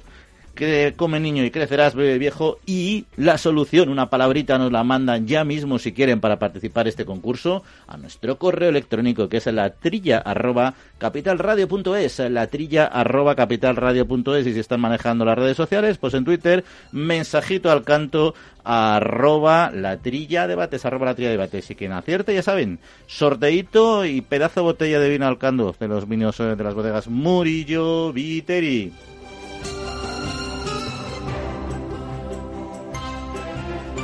[0.56, 5.28] que come niño y crecerás bebé viejo y la solución, una palabrita nos la mandan
[5.28, 9.70] ya mismo si quieren para participar este concurso a nuestro correo electrónico que es la
[9.70, 16.14] trilla arroba capitalradio.es, la trilla arroba capitalradio.es y si están manejando las redes sociales, pues
[16.14, 18.34] en Twitter, mensajito al canto
[18.64, 21.70] arroba la trilla debates, arroba la trilla debates.
[21.70, 26.08] Y quien acierte, ya saben, sorteito y pedazo botella de vino al canto de los
[26.08, 28.92] vinos eh, de las bodegas Murillo Viteri.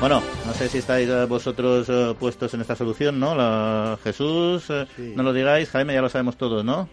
[0.03, 3.36] Bueno, no sé si estáis eh, vosotros eh, puestos en esta solución, ¿no?
[3.36, 4.84] La- Jesús, eh,
[5.14, 6.88] no lo digáis, Jaime, ya lo sabemos todos, ¿no?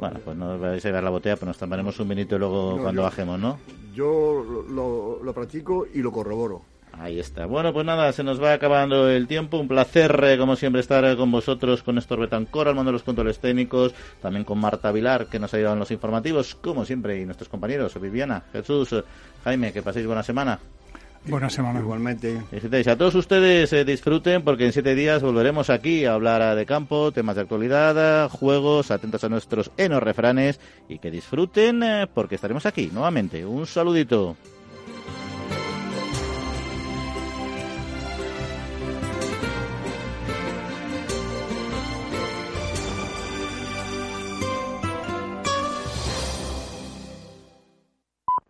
[0.00, 2.72] Bueno, pues no os vais a llevar la botella, pues nos tomaremos un vinito luego
[2.76, 3.58] No, cuando yo- bajemos, ¿no?
[3.94, 6.62] Yo lo, lo- lo practico y lo corroboro.
[6.98, 7.44] Ahí está.
[7.44, 9.58] Bueno, pues nada, se nos va acabando el tiempo.
[9.58, 12.94] Un placer, eh, como siempre, estar eh, con vosotros, con Néstor Betancor, al mando de
[12.94, 13.92] los controles técnicos,
[14.22, 17.50] también con Marta Vilar, que nos ha ayudado en los informativos, como siempre, y nuestros
[17.50, 19.02] compañeros, Viviana, Jesús, eh,
[19.44, 20.58] Jaime, que paséis buena semana.
[21.28, 21.80] Buena semana.
[21.80, 22.42] Igualmente.
[22.52, 22.86] Disfrutéis.
[22.88, 26.66] A todos ustedes eh, disfruten porque en siete días volveremos aquí a hablar eh, de
[26.66, 32.06] campo, temas de actualidad, eh, juegos, atentos a nuestros enos refranes y que disfruten eh,
[32.12, 33.44] porque estaremos aquí nuevamente.
[33.44, 34.36] Un saludito.